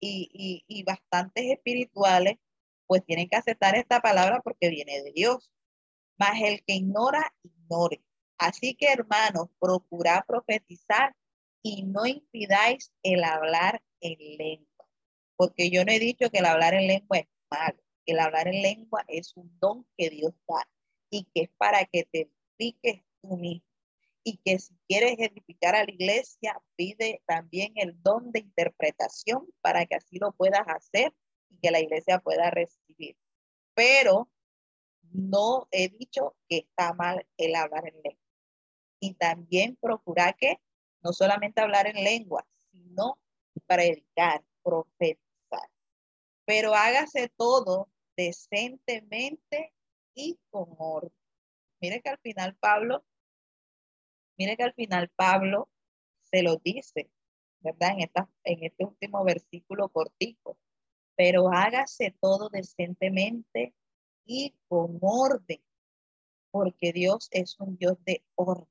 [0.00, 2.36] y, y, bastantes espirituales,
[2.86, 5.50] pues tienen que aceptar esta palabra porque viene de Dios.
[6.18, 8.02] Mas el que ignora, ignore.
[8.38, 11.14] Así que hermanos, procurad profetizar
[11.62, 14.88] y no impidáis el hablar en lengua.
[15.36, 17.82] Porque yo no he dicho que el hablar en lengua es malo.
[18.06, 20.68] El hablar en lengua es un don que Dios da
[21.10, 23.74] y que es para que te expliques tú mismo
[24.24, 29.84] y que si quieres edificar a la iglesia, pide también el don de interpretación para
[29.84, 31.14] que así lo puedas hacer
[31.50, 33.16] y que la iglesia pueda recibir.
[33.74, 34.30] Pero
[35.14, 38.22] no he dicho que está mal el hablar en lengua.
[39.00, 40.60] Y también procura que
[41.02, 43.18] no solamente hablar en lengua, sino
[43.66, 45.70] predicar, profetizar.
[46.44, 49.72] Pero hágase todo decentemente
[50.14, 51.12] y con orden.
[51.80, 53.04] Mire que al final Pablo
[54.36, 55.68] Mire que al final Pablo
[56.22, 57.08] se lo dice,
[57.60, 57.92] ¿verdad?
[57.92, 60.58] En, esta, en este último versículo cortico.
[61.16, 63.74] Pero hágase todo decentemente
[64.24, 65.62] y con orden,
[66.50, 68.68] porque Dios es un Dios de orden.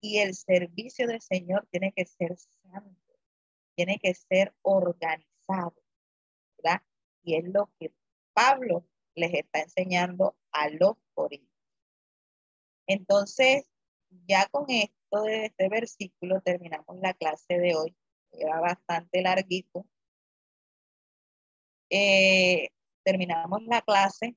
[0.00, 3.14] Y el servicio del Señor tiene que ser santo,
[3.76, 5.74] tiene que ser organizado,
[6.58, 6.82] ¿verdad?
[7.22, 7.92] Y es lo que
[8.32, 8.84] Pablo
[9.14, 11.52] les está enseñando a los corintios.
[12.86, 13.64] Entonces,
[14.26, 17.96] ya con esto de este versículo terminamos la clase de hoy.
[18.32, 19.86] Era bastante larguito.
[21.90, 22.70] Eh,
[23.04, 24.36] terminamos la clase.